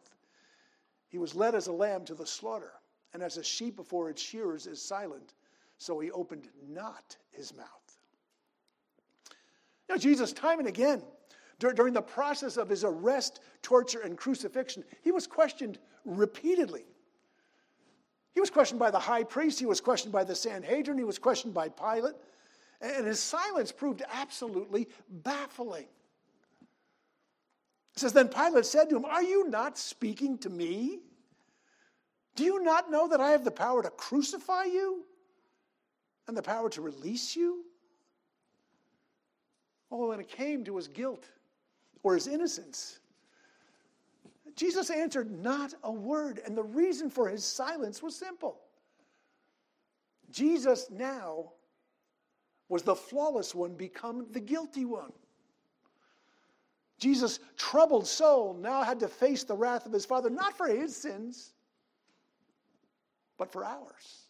He 1.09 1.18
was 1.18 1.35
led 1.35 1.55
as 1.57 1.66
a 1.66 1.72
lamb 1.72 2.05
to 2.05 2.14
the 2.14 2.26
slaughter, 2.26 2.72
and 3.12 3.22
as 3.22 3.37
a 3.37 3.42
sheep 3.42 3.74
before 3.74 4.09
its 4.09 4.22
shearers 4.22 4.68
is 4.68 4.81
silent, 4.81 5.35
so 5.79 5.98
he 5.98 6.12
opened 6.12 6.48
not 6.68 7.16
his 7.33 7.57
mouth. 7.57 7.66
Now, 9.88 9.96
Jesus, 9.96 10.33
time 10.33 10.61
and 10.61 10.68
again, 10.68 11.03
during 11.59 11.92
the 11.92 12.00
process 12.00 12.57
of 12.57 12.68
his 12.68 12.85
arrest, 12.85 13.40
torture, 13.61 14.00
and 14.00 14.16
crucifixion, 14.16 14.85
he 15.03 15.11
was 15.11 15.26
questioned 15.26 15.79
repeatedly. 16.05 16.85
He 18.33 18.40
was 18.40 18.50
questioned 18.50 18.79
by 18.79 18.92
the 18.92 18.98
high 19.00 19.24
priest, 19.24 19.59
he 19.59 19.66
was 19.66 19.81
questioned 19.81 20.12
by 20.12 20.22
the 20.22 20.37
Sanhedrin, 20.37 20.96
he 20.96 21.05
was 21.05 21.18
questioned 21.18 21.53
by 21.53 21.68
Pilate. 21.68 22.14
And 22.81 23.07
his 23.07 23.21
silence 23.21 23.73
proved 23.73 24.03
absolutely 24.11 24.88
baffling. 25.09 25.88
It 27.95 28.01
says, 28.01 28.12
Then 28.12 28.29
Pilate 28.29 28.64
said 28.64 28.88
to 28.90 28.97
him, 28.97 29.05
Are 29.05 29.23
you 29.23 29.49
not 29.49 29.77
speaking 29.77 30.38
to 30.38 30.51
me? 30.51 31.01
Do 32.37 32.45
you 32.45 32.62
not 32.62 32.90
know 32.90 33.09
that 33.09 33.21
I 33.21 33.31
have 33.31 33.45
the 33.45 33.51
power 33.51 33.83
to 33.83 33.90
crucify 33.90 34.64
you 34.64 35.05
and 36.27 36.37
the 36.37 36.43
power 36.43 36.71
to 36.71 36.81
release 36.81 37.37
you? 37.37 37.64
Oh, 39.90 39.99
well, 39.99 40.09
when 40.09 40.21
it 40.21 40.29
came 40.29 40.64
to 40.64 40.77
his 40.77 40.88
guilt 40.88 41.29
or 42.03 42.14
his 42.14 42.29
innocence, 42.29 43.01
Jesus 44.57 44.89
answered 44.89 45.31
not 45.31 45.74
a 45.83 45.93
word. 45.93 46.41
And 46.47 46.57
the 46.57 46.62
reason 46.62 47.11
for 47.11 47.28
his 47.28 47.45
silence 47.45 48.03
was 48.03 48.16
simple. 48.16 48.61
Jesus 50.31 50.87
now 50.91 51.53
was 52.71 52.83
the 52.83 52.95
flawless 52.95 53.55
one 53.55 53.75
become 53.75 54.27
the 54.31 54.41
guilty 54.41 54.87
one. 54.87 55.12
Jesus' 56.99 57.41
troubled 57.57 58.07
soul 58.07 58.55
now 58.55 58.83
had 58.83 59.01
to 59.01 59.09
face 59.09 59.43
the 59.43 59.57
wrath 59.57 59.87
of 59.87 59.93
his 59.93 60.07
Father, 60.07 60.31
not 60.31 60.57
for 60.57 60.68
his 60.68 60.95
sins, 60.95 61.53
but 63.37 63.51
for 63.51 63.64
ours. 63.64 64.29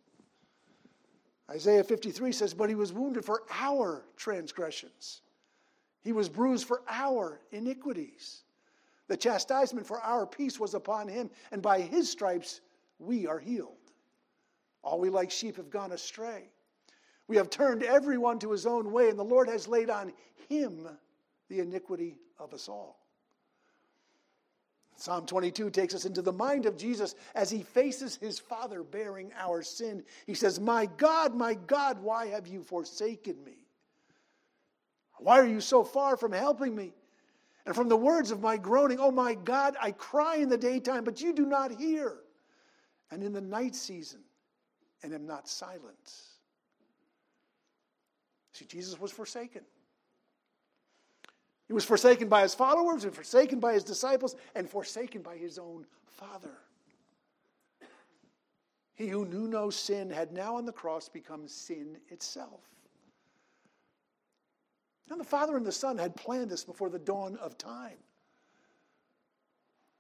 Isaiah 1.51 1.85
53 1.85 2.33
says, 2.33 2.55
But 2.55 2.69
he 2.69 2.75
was 2.75 2.93
wounded 2.93 3.25
for 3.25 3.43
our 3.51 4.05
transgressions, 4.17 5.21
he 6.03 6.13
was 6.13 6.29
bruised 6.29 6.67
for 6.67 6.83
our 6.89 7.41
iniquities. 7.53 8.43
The 9.09 9.17
chastisement 9.17 9.89
for 9.89 10.01
our 10.01 10.25
peace 10.25 10.61
was 10.61 10.75
upon 10.75 11.09
him, 11.09 11.31
and 11.51 11.61
by 11.61 11.81
his 11.81 12.09
stripes 12.09 12.61
we 13.01 13.27
are 13.27 13.41
healed. 13.41 13.75
All 14.85 15.01
we 15.01 15.11
like 15.11 15.33
sheep 15.33 15.57
have 15.57 15.69
gone 15.69 15.91
astray. 15.91 16.45
We 17.31 17.37
have 17.37 17.49
turned 17.49 17.85
everyone 17.85 18.41
to 18.41 18.51
his 18.51 18.67
own 18.67 18.91
way, 18.91 19.09
and 19.09 19.17
the 19.17 19.23
Lord 19.23 19.49
has 19.49 19.69
laid 19.69 19.89
on 19.89 20.13
him 20.49 20.89
the 21.49 21.61
iniquity 21.61 22.17
of 22.41 22.53
us 22.53 22.69
all. 22.69 22.99
Psalm 24.97 25.27
22 25.27 25.71
takes 25.71 25.95
us 25.95 26.07
into 26.07 26.23
the 26.23 26.33
mind 26.33 26.67
of 26.67 26.77
Jesus 26.77 27.15
as 27.37 27.49
he 27.49 27.63
faces 27.63 28.17
his 28.17 28.41
Father 28.41 28.83
bearing 28.83 29.31
our 29.39 29.63
sin. 29.63 30.03
He 30.27 30.35
says, 30.35 30.59
My 30.59 30.87
God, 30.97 31.37
my 31.37 31.55
God, 31.55 32.03
why 32.03 32.27
have 32.27 32.49
you 32.49 32.65
forsaken 32.65 33.37
me? 33.45 33.59
Why 35.19 35.39
are 35.39 35.47
you 35.47 35.61
so 35.61 35.85
far 35.85 36.17
from 36.17 36.33
helping 36.33 36.75
me? 36.75 36.93
And 37.65 37.77
from 37.77 37.89
the 37.89 37.97
words 37.97 38.33
of 38.33 38.41
my 38.41 38.57
groaning, 38.57 38.99
Oh 38.99 39.13
my 39.13 39.37
God, 39.37 39.77
I 39.81 39.93
cry 39.93 40.39
in 40.39 40.49
the 40.49 40.59
daytime, 40.59 41.05
but 41.05 41.21
you 41.21 41.33
do 41.33 41.47
not 41.47 41.71
hear. 41.71 42.17
And 43.13 43.23
in 43.23 43.33
the 43.33 43.41
night 43.41 43.77
season, 43.77 44.23
and 45.05 45.15
am 45.15 45.29
not 45.29 45.49
silent. 45.49 46.30
See, 48.61 48.67
Jesus 48.67 49.01
was 49.01 49.11
forsaken. 49.11 49.63
He 51.67 51.73
was 51.73 51.85
forsaken 51.85 52.29
by 52.29 52.43
his 52.43 52.55
followers 52.55 53.05
and 53.05 53.15
forsaken 53.15 53.59
by 53.59 53.73
his 53.73 53.85
disciples 53.85 54.37
and 54.55 54.69
forsaken 54.69 55.23
by 55.23 55.37
his 55.39 55.59
own 55.59 55.87
Father. 56.07 56.59
He 58.95 59.09
who 59.09 59.25
knew 59.25 59.49
no 59.49 59.71
sin 59.71 60.11
had 60.11 60.33
now 60.33 60.57
on 60.57 60.67
the 60.67 60.73
cross 60.73 61.09
become 61.09 61.49
sin 61.49 61.97
itself. 62.11 62.61
Now, 65.09 65.17
the 65.17 65.25
Father 65.25 65.57
and 65.57 65.65
the 65.65 65.73
Son 65.73 65.97
had 65.97 66.15
planned 66.15 66.51
this 66.51 66.63
before 66.63 66.91
the 66.91 66.99
dawn 66.99 67.37
of 67.37 67.57
time. 67.57 67.97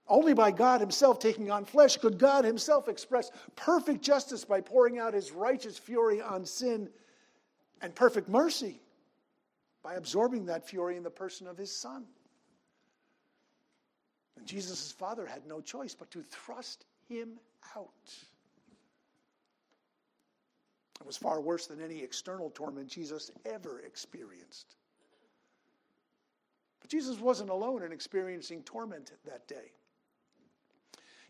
Only 0.06 0.34
by 0.34 0.50
God 0.50 0.82
Himself 0.82 1.18
taking 1.18 1.50
on 1.50 1.64
flesh 1.64 1.96
could 1.96 2.18
God 2.18 2.44
Himself 2.44 2.88
express 2.88 3.30
perfect 3.56 4.02
justice 4.02 4.44
by 4.44 4.60
pouring 4.60 4.98
out 4.98 5.14
His 5.14 5.32
righteous 5.32 5.78
fury 5.78 6.20
on 6.20 6.44
sin 6.44 6.90
and 7.80 7.94
perfect 7.94 8.28
mercy 8.28 8.80
by 9.82 9.94
absorbing 9.94 10.46
that 10.46 10.68
fury 10.68 10.96
in 10.96 11.02
the 11.02 11.10
person 11.10 11.46
of 11.46 11.56
his 11.56 11.74
son. 11.74 12.04
And 14.36 14.46
Jesus' 14.46 14.92
father 14.92 15.26
had 15.26 15.46
no 15.46 15.60
choice 15.60 15.94
but 15.94 16.10
to 16.12 16.22
thrust 16.22 16.84
him 17.08 17.38
out. 17.76 17.88
It 21.00 21.06
was 21.06 21.16
far 21.16 21.40
worse 21.40 21.66
than 21.66 21.80
any 21.80 22.02
external 22.02 22.50
torment 22.50 22.88
Jesus 22.88 23.30
ever 23.46 23.80
experienced. 23.80 24.76
But 26.80 26.90
Jesus 26.90 27.18
wasn't 27.18 27.50
alone 27.50 27.82
in 27.82 27.92
experiencing 27.92 28.62
torment 28.62 29.12
that 29.24 29.48
day. 29.48 29.72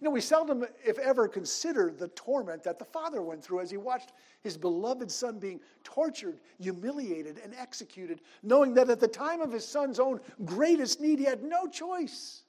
You 0.00 0.06
know, 0.06 0.12
we 0.12 0.22
seldom, 0.22 0.64
if 0.82 0.98
ever, 0.98 1.28
consider 1.28 1.92
the 1.96 2.08
torment 2.08 2.62
that 2.64 2.78
the 2.78 2.86
father 2.86 3.20
went 3.20 3.44
through 3.44 3.60
as 3.60 3.70
he 3.70 3.76
watched 3.76 4.12
his 4.40 4.56
beloved 4.56 5.10
son 5.10 5.38
being 5.38 5.60
tortured, 5.84 6.40
humiliated, 6.58 7.38
and 7.44 7.54
executed, 7.54 8.22
knowing 8.42 8.72
that 8.74 8.88
at 8.88 8.98
the 8.98 9.08
time 9.08 9.42
of 9.42 9.52
his 9.52 9.66
son's 9.66 10.00
own 10.00 10.18
greatest 10.46 11.02
need, 11.02 11.18
he 11.18 11.26
had 11.26 11.42
no 11.42 11.66
choice 11.66 12.44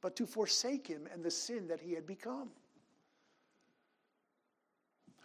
but 0.00 0.14
to 0.14 0.26
forsake 0.26 0.86
him 0.86 1.08
and 1.12 1.24
the 1.24 1.30
sin 1.30 1.66
that 1.66 1.80
he 1.80 1.92
had 1.92 2.06
become. 2.06 2.50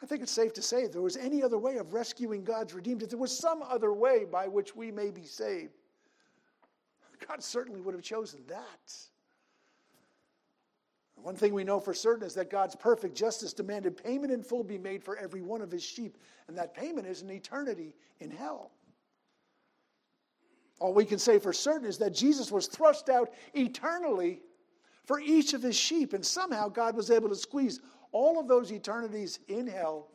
I 0.02 0.08
think 0.08 0.24
it's 0.24 0.32
safe 0.32 0.52
to 0.54 0.64
say 0.64 0.84
if 0.84 0.94
there 0.94 1.02
was 1.04 1.16
any 1.16 1.44
other 1.44 1.60
way 1.60 1.78
of 1.78 1.94
rescuing 1.94 2.44
God's 2.44 2.74
redeemed, 2.74 3.04
if 3.04 3.10
there 3.10 3.20
was 3.20 3.38
some 3.38 3.62
other 3.62 3.94
way 3.94 4.26
by 4.26 4.48
which 4.48 4.76
we 4.76 4.92
may 4.92 5.12
be 5.12 5.26
saved, 5.26 5.74
God 7.28 7.44
certainly 7.44 7.82
would 7.82 7.94
have 7.94 8.04
chosen 8.04 8.42
that. 8.48 8.98
One 11.16 11.36
thing 11.36 11.54
we 11.54 11.64
know 11.64 11.80
for 11.80 11.94
certain 11.94 12.26
is 12.26 12.34
that 12.34 12.50
God's 12.50 12.76
perfect 12.76 13.16
justice 13.16 13.54
demanded 13.54 13.96
payment 13.96 14.32
in 14.32 14.44
full 14.44 14.64
be 14.64 14.78
made 14.78 15.04
for 15.04 15.18
every 15.18 15.42
one 15.42 15.62
of 15.62 15.72
his 15.72 15.84
sheep, 15.84 16.18
and 16.48 16.58
that 16.58 16.74
payment 16.74 17.08
is 17.08 17.22
an 17.22 17.30
eternity 17.30 17.96
in 18.20 18.30
hell. 18.30 18.72
All 20.80 20.94
we 20.94 21.06
can 21.06 21.20
say 21.20 21.40
for 21.40 21.54
certain 21.54 21.88
is 21.88 21.98
that 22.00 22.14
Jesus 22.14 22.52
was 22.52 22.68
thrust 22.68 23.10
out 23.10 23.32
eternally 23.54 24.42
for 25.06 25.20
each 25.20 25.54
of 25.54 25.62
his 25.62 25.78
sheep, 25.78 26.14
and 26.14 26.26
somehow 26.26 26.68
God 26.68 26.96
was 26.96 27.10
able 27.10 27.30
to 27.30 27.36
squeeze 27.36 27.80
all 28.12 28.40
of 28.40 28.48
those 28.48 28.72
eternities 28.72 29.40
in 29.48 29.66
hell 29.68 30.10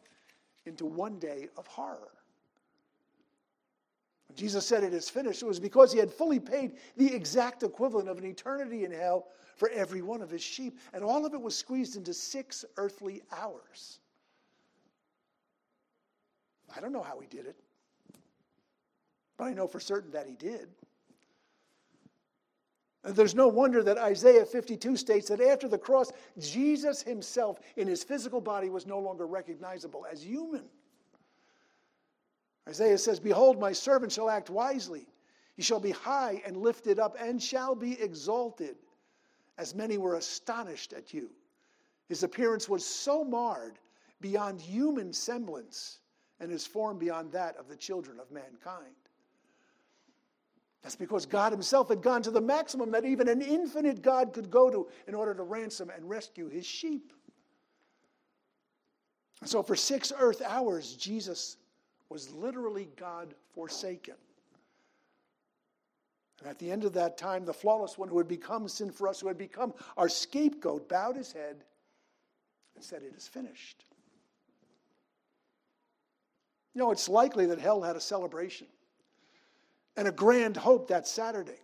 into 0.66 0.84
one 0.84 1.18
day 1.18 1.48
of 1.56 1.66
horror. 1.66 2.10
Jesus 4.34 4.66
said 4.66 4.84
it 4.84 4.92
is 4.94 5.08
finished, 5.08 5.42
it 5.42 5.46
was 5.46 5.58
because 5.58 5.92
he 5.92 5.98
had 5.98 6.12
fully 6.12 6.38
paid 6.38 6.72
the 6.96 7.12
exact 7.12 7.62
equivalent 7.62 8.08
of 8.08 8.18
an 8.18 8.24
eternity 8.24 8.84
in 8.84 8.92
hell 8.92 9.28
for 9.56 9.68
every 9.70 10.02
one 10.02 10.22
of 10.22 10.30
his 10.30 10.42
sheep. 10.42 10.78
And 10.92 11.02
all 11.02 11.26
of 11.26 11.34
it 11.34 11.40
was 11.40 11.56
squeezed 11.56 11.96
into 11.96 12.14
six 12.14 12.64
earthly 12.76 13.22
hours. 13.32 13.98
I 16.76 16.80
don't 16.80 16.92
know 16.92 17.02
how 17.02 17.18
he 17.18 17.26
did 17.26 17.46
it, 17.46 17.56
but 19.36 19.44
I 19.44 19.54
know 19.54 19.66
for 19.66 19.80
certain 19.80 20.12
that 20.12 20.26
he 20.26 20.34
did. 20.34 20.68
And 23.04 23.16
there's 23.16 23.34
no 23.34 23.48
wonder 23.48 23.82
that 23.82 23.96
Isaiah 23.96 24.44
52 24.44 24.96
states 24.96 25.28
that 25.28 25.40
after 25.40 25.66
the 25.66 25.78
cross, 25.78 26.10
Jesus 26.38 27.02
himself 27.02 27.58
in 27.76 27.88
his 27.88 28.04
physical 28.04 28.40
body 28.40 28.68
was 28.68 28.86
no 28.86 28.98
longer 28.98 29.26
recognizable 29.26 30.04
as 30.10 30.22
human. 30.22 30.64
Isaiah 32.68 32.98
says, 32.98 33.18
Behold, 33.18 33.58
my 33.58 33.72
servant 33.72 34.12
shall 34.12 34.28
act 34.28 34.50
wisely. 34.50 35.06
He 35.56 35.62
shall 35.62 35.80
be 35.80 35.90
high 35.90 36.42
and 36.44 36.56
lifted 36.56 36.98
up 36.98 37.16
and 37.18 37.42
shall 37.42 37.74
be 37.74 38.00
exalted 38.00 38.76
as 39.56 39.74
many 39.74 39.98
were 39.98 40.14
astonished 40.14 40.92
at 40.92 41.12
you. 41.12 41.30
His 42.08 42.22
appearance 42.22 42.68
was 42.68 42.84
so 42.84 43.24
marred 43.24 43.78
beyond 44.20 44.60
human 44.60 45.12
semblance, 45.12 45.98
and 46.40 46.50
his 46.50 46.66
form 46.66 46.98
beyond 46.98 47.32
that 47.32 47.56
of 47.56 47.68
the 47.68 47.76
children 47.76 48.20
of 48.20 48.30
mankind. 48.30 48.94
That's 50.82 50.96
because 50.96 51.26
God 51.26 51.52
Himself 51.52 51.88
had 51.88 52.02
gone 52.02 52.22
to 52.22 52.30
the 52.30 52.40
maximum 52.40 52.92
that 52.92 53.04
even 53.04 53.28
an 53.28 53.42
infinite 53.42 54.00
God 54.00 54.32
could 54.32 54.50
go 54.50 54.70
to 54.70 54.88
in 55.06 55.14
order 55.14 55.34
to 55.34 55.42
ransom 55.42 55.90
and 55.94 56.08
rescue 56.08 56.48
His 56.48 56.64
sheep. 56.64 57.12
So, 59.44 59.62
for 59.62 59.76
six 59.76 60.12
earth 60.16 60.40
hours, 60.44 60.94
Jesus 60.94 61.56
was 62.10 62.30
literally 62.30 62.88
God 62.96 63.34
forsaken. 63.54 64.14
And 66.40 66.48
at 66.48 66.58
the 66.58 66.70
end 66.70 66.84
of 66.84 66.92
that 66.94 67.18
time, 67.18 67.44
the 67.44 67.52
flawless 67.52 67.98
one 67.98 68.08
who 68.08 68.18
had 68.18 68.28
become 68.28 68.68
sin 68.68 68.90
for 68.90 69.08
us, 69.08 69.20
who 69.20 69.28
had 69.28 69.38
become 69.38 69.74
our 69.96 70.08
scapegoat, 70.08 70.88
bowed 70.88 71.16
his 71.16 71.32
head 71.32 71.56
and 72.76 72.84
said, 72.84 73.02
It 73.02 73.14
is 73.16 73.26
finished. 73.26 73.84
You 76.74 76.80
know, 76.84 76.92
it's 76.92 77.08
likely 77.08 77.46
that 77.46 77.58
hell 77.58 77.82
had 77.82 77.96
a 77.96 78.00
celebration 78.00 78.68
and 79.96 80.06
a 80.06 80.12
grand 80.12 80.56
hope 80.56 80.88
that 80.88 81.08
Saturday. 81.08 81.58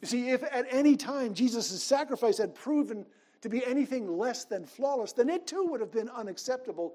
You 0.00 0.08
see, 0.08 0.30
if 0.30 0.42
at 0.42 0.66
any 0.70 0.96
time 0.96 1.34
Jesus' 1.34 1.82
sacrifice 1.82 2.38
had 2.38 2.54
proven 2.54 3.04
to 3.42 3.50
be 3.50 3.64
anything 3.66 4.16
less 4.16 4.46
than 4.46 4.64
flawless, 4.64 5.12
then 5.12 5.28
it 5.28 5.46
too 5.46 5.66
would 5.66 5.80
have 5.80 5.92
been 5.92 6.08
unacceptable 6.08 6.94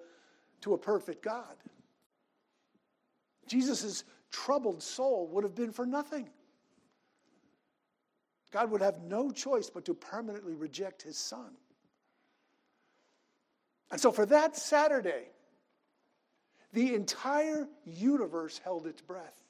to 0.61 0.73
a 0.73 0.77
perfect 0.77 1.23
God. 1.23 1.55
Jesus' 3.47 4.03
troubled 4.31 4.83
soul 4.83 5.27
would 5.27 5.43
have 5.43 5.55
been 5.55 5.71
for 5.71 5.85
nothing. 5.85 6.29
God 8.51 8.71
would 8.71 8.81
have 8.81 9.01
no 9.01 9.31
choice 9.31 9.69
but 9.69 9.85
to 9.85 9.93
permanently 9.93 10.55
reject 10.55 11.01
his 11.01 11.17
son. 11.17 11.51
And 13.91 13.99
so, 13.99 14.11
for 14.11 14.25
that 14.27 14.55
Saturday, 14.55 15.29
the 16.73 16.93
entire 16.93 17.67
universe 17.85 18.59
held 18.63 18.85
its 18.85 19.01
breath. 19.01 19.43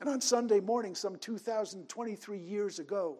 And 0.00 0.08
on 0.08 0.20
Sunday 0.20 0.60
morning, 0.60 0.94
some 0.94 1.16
2,023 1.16 2.38
years 2.38 2.78
ago, 2.78 3.18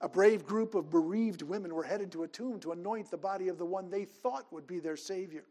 a 0.00 0.08
brave 0.08 0.44
group 0.44 0.74
of 0.74 0.90
bereaved 0.90 1.42
women 1.42 1.74
were 1.74 1.82
headed 1.82 2.10
to 2.12 2.22
a 2.22 2.28
tomb 2.28 2.58
to 2.60 2.72
anoint 2.72 3.10
the 3.10 3.16
body 3.18 3.48
of 3.48 3.58
the 3.58 3.66
one 3.66 3.90
they 3.90 4.04
thought 4.04 4.50
would 4.50 4.66
be 4.66 4.80
their 4.80 4.96
Savior. 4.96 5.44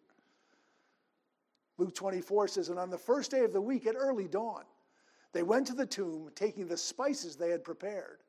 Luke 1.78 1.94
24 1.94 2.48
says, 2.48 2.70
And 2.70 2.80
on 2.80 2.90
the 2.90 2.98
first 2.98 3.32
day 3.32 3.42
of 3.42 3.54
the 3.54 3.62
week 3.62 3.86
at 3.86 3.96
early 3.96 4.28
dawn, 4.28 4.64
they 5.32 5.44
went 5.44 5.68
to 5.68 5.74
the 5.74 5.86
tomb, 5.86 6.30
taking 6.36 6.68
the 6.68 6.78
spices 6.78 7.36
they 7.36 7.50
had 7.50 7.64
prepared. 7.64 8.20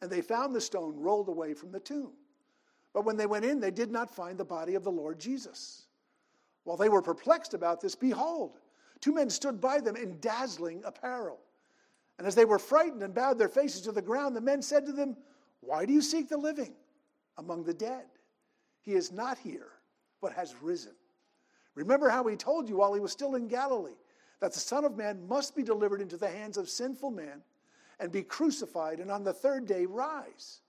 And 0.00 0.10
they 0.10 0.22
found 0.22 0.54
the 0.54 0.60
stone 0.60 0.96
rolled 0.96 1.28
away 1.28 1.54
from 1.54 1.70
the 1.70 1.80
tomb. 1.80 2.12
But 2.94 3.04
when 3.04 3.16
they 3.16 3.26
went 3.26 3.44
in, 3.44 3.60
they 3.60 3.70
did 3.70 3.90
not 3.90 4.14
find 4.14 4.36
the 4.36 4.44
body 4.44 4.74
of 4.74 4.84
the 4.84 4.90
Lord 4.90 5.18
Jesus. 5.18 5.86
While 6.64 6.76
they 6.76 6.88
were 6.88 7.02
perplexed 7.02 7.54
about 7.54 7.80
this, 7.80 7.94
behold, 7.94 8.58
two 9.00 9.14
men 9.14 9.30
stood 9.30 9.60
by 9.60 9.80
them 9.80 9.96
in 9.96 10.18
dazzling 10.20 10.82
apparel. 10.84 11.38
And 12.18 12.26
as 12.26 12.34
they 12.34 12.44
were 12.44 12.58
frightened 12.58 13.02
and 13.02 13.14
bowed 13.14 13.38
their 13.38 13.48
faces 13.48 13.82
to 13.82 13.92
the 13.92 14.02
ground, 14.02 14.34
the 14.34 14.40
men 14.40 14.62
said 14.62 14.86
to 14.86 14.92
them, 14.92 15.16
Why 15.62 15.86
do 15.86 15.92
you 15.92 16.02
seek 16.02 16.28
the 16.28 16.36
living 16.36 16.74
among 17.38 17.64
the 17.64 17.72
dead? 17.72 18.04
He 18.82 18.92
is 18.92 19.10
not 19.10 19.38
here, 19.38 19.68
but 20.20 20.32
has 20.32 20.54
risen. 20.60 20.92
Remember 21.74 22.10
how 22.10 22.26
he 22.26 22.36
told 22.36 22.68
you 22.68 22.76
while 22.76 22.92
he 22.92 23.00
was 23.00 23.12
still 23.12 23.36
in 23.36 23.48
Galilee 23.48 23.96
that 24.40 24.52
the 24.52 24.60
Son 24.60 24.84
of 24.84 24.96
Man 24.96 25.26
must 25.28 25.54
be 25.54 25.62
delivered 25.62 26.00
into 26.00 26.16
the 26.16 26.28
hands 26.28 26.56
of 26.56 26.68
sinful 26.68 27.12
men 27.12 27.42
and 28.00 28.10
be 28.10 28.22
crucified, 28.22 28.98
and 28.98 29.10
on 29.10 29.22
the 29.22 29.32
third 29.32 29.66
day 29.66 29.86
rise. 29.86 30.60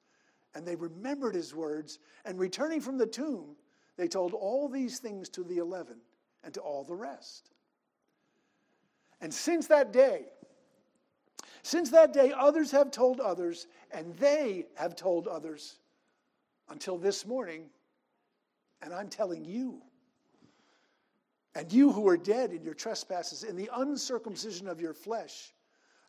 And 0.54 0.66
they 0.66 0.76
remembered 0.76 1.34
his 1.34 1.56
words, 1.56 1.98
and 2.24 2.40
returning 2.40 2.80
from 2.80 3.00
the 3.00 3.08
tomb, 3.08 3.56
they 3.98 4.08
told 4.08 4.34
all 4.34 4.70
these 4.70 5.00
things 5.00 5.28
to 5.30 5.44
the 5.44 5.58
eleven 5.58 5.98
and 6.44 6.54
to 6.54 6.62
all 6.62 6.84
the 6.84 6.94
rest. 6.94 7.50
And 9.22 9.34
since 9.34 9.66
that 9.68 9.92
day, 9.92 10.26
Since 11.64 11.92
that 11.92 12.12
day, 12.12 12.34
others 12.36 12.72
have 12.72 12.92
told 12.92 13.22
others, 13.22 13.68
and 13.90 14.14
they 14.18 14.66
have 14.76 14.98
told 14.98 15.30
others 15.30 15.80
until 16.70 16.98
this 16.98 17.26
morning, 17.26 17.70
and 18.82 18.94
I'm 18.94 19.08
telling 19.08 19.46
you. 19.46 19.82
And 21.56 21.72
you 21.72 21.92
who 21.92 22.08
are 22.10 22.18
dead 22.18 22.52
in 22.52 22.64
your 22.64 22.74
trespasses, 22.74 23.44
in 23.44 23.56
the 23.56 23.70
uncircumcision 23.76 24.68
of 24.68 24.82
your 24.82 24.94
flesh, 24.94 25.54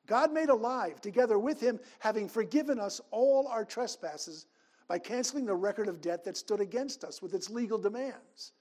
God 0.07 0.33
made 0.33 0.49
alive 0.49 1.01
together 1.01 1.39
with 1.39 1.61
him, 1.61 1.79
having 2.01 2.29
forgiven 2.29 2.81
us 2.81 3.01
all 3.13 3.47
our 3.47 3.65
trespasses 3.65 4.47
by 4.89 4.99
canceling 4.99 5.47
the 5.47 5.55
record 5.55 5.87
of 5.87 6.01
debt 6.01 6.25
that 6.25 6.37
stood 6.37 6.61
against 6.61 7.05
us 7.05 7.23
with 7.23 7.33
its 7.33 7.49
legal 7.49 7.79
demands. 7.79 8.53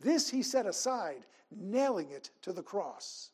This 0.00 0.28
he 0.28 0.42
set 0.42 0.66
aside, 0.66 1.26
nailing 1.50 2.10
it 2.10 2.30
to 2.42 2.52
the 2.52 2.62
cross. 2.62 3.30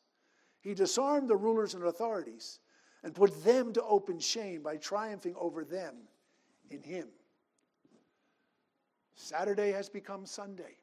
He 0.61 0.73
disarmed 0.73 1.27
the 1.27 1.35
rulers 1.35 1.73
and 1.73 1.83
authorities 1.83 2.59
and 3.03 3.13
put 3.13 3.43
them 3.43 3.73
to 3.73 3.83
open 3.83 4.19
shame 4.19 4.61
by 4.61 4.77
triumphing 4.77 5.35
over 5.37 5.63
them 5.63 5.95
in 6.69 6.81
him. 6.81 7.07
Saturday 9.15 9.71
has 9.71 9.89
become 9.89 10.25
Sunday. 10.25 10.77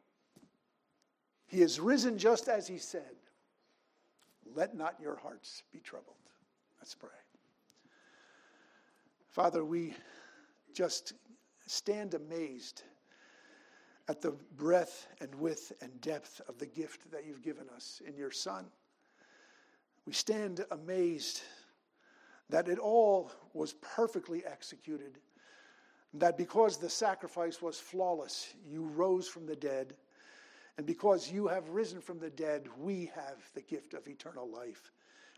He 1.46 1.62
is 1.62 1.80
risen 1.80 2.18
just 2.18 2.48
as 2.48 2.66
he 2.68 2.78
said. 2.78 3.16
Let 4.54 4.74
not 4.74 4.96
your 5.00 5.16
hearts 5.16 5.62
be 5.72 5.80
troubled. 5.80 6.16
Let's 6.80 6.94
pray. 6.94 7.10
Father, 9.28 9.64
we 9.64 9.94
just 10.74 11.14
stand 11.66 12.14
amazed 12.14 12.82
at 14.08 14.20
the 14.20 14.32
breadth 14.56 15.06
and 15.20 15.32
width 15.36 15.72
and 15.80 16.00
depth 16.00 16.40
of 16.48 16.58
the 16.58 16.66
gift 16.66 17.10
that 17.12 17.24
you've 17.26 17.42
given 17.42 17.68
us 17.74 18.02
in 18.06 18.16
your 18.16 18.32
Son. 18.32 18.66
We 20.06 20.12
stand 20.12 20.64
amazed 20.72 21.42
that 22.50 22.68
it 22.68 22.78
all 22.78 23.30
was 23.54 23.74
perfectly 23.74 24.44
executed, 24.44 25.18
that 26.14 26.36
because 26.36 26.76
the 26.76 26.90
sacrifice 26.90 27.62
was 27.62 27.78
flawless, 27.78 28.54
you 28.66 28.84
rose 28.84 29.28
from 29.28 29.46
the 29.46 29.56
dead, 29.56 29.94
and 30.76 30.86
because 30.86 31.30
you 31.30 31.46
have 31.46 31.68
risen 31.68 32.00
from 32.00 32.18
the 32.18 32.30
dead, 32.30 32.66
we 32.78 33.10
have 33.14 33.38
the 33.54 33.62
gift 33.62 33.94
of 33.94 34.08
eternal 34.08 34.48
life. 34.50 34.92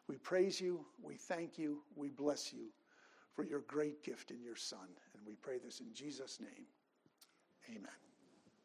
We 0.08 0.16
praise 0.16 0.60
you, 0.60 0.84
we 1.02 1.16
thank 1.16 1.58
you, 1.58 1.82
we 1.96 2.08
bless 2.10 2.52
you 2.52 2.68
for 3.34 3.44
your 3.44 3.60
great 3.60 4.02
gift 4.02 4.30
in 4.30 4.42
your 4.42 4.56
Son. 4.56 4.86
And 5.16 5.26
we 5.26 5.34
pray 5.34 5.58
this 5.58 5.80
in 5.80 5.92
Jesus' 5.94 6.38
name. 6.40 6.66
Amen. 7.70 8.11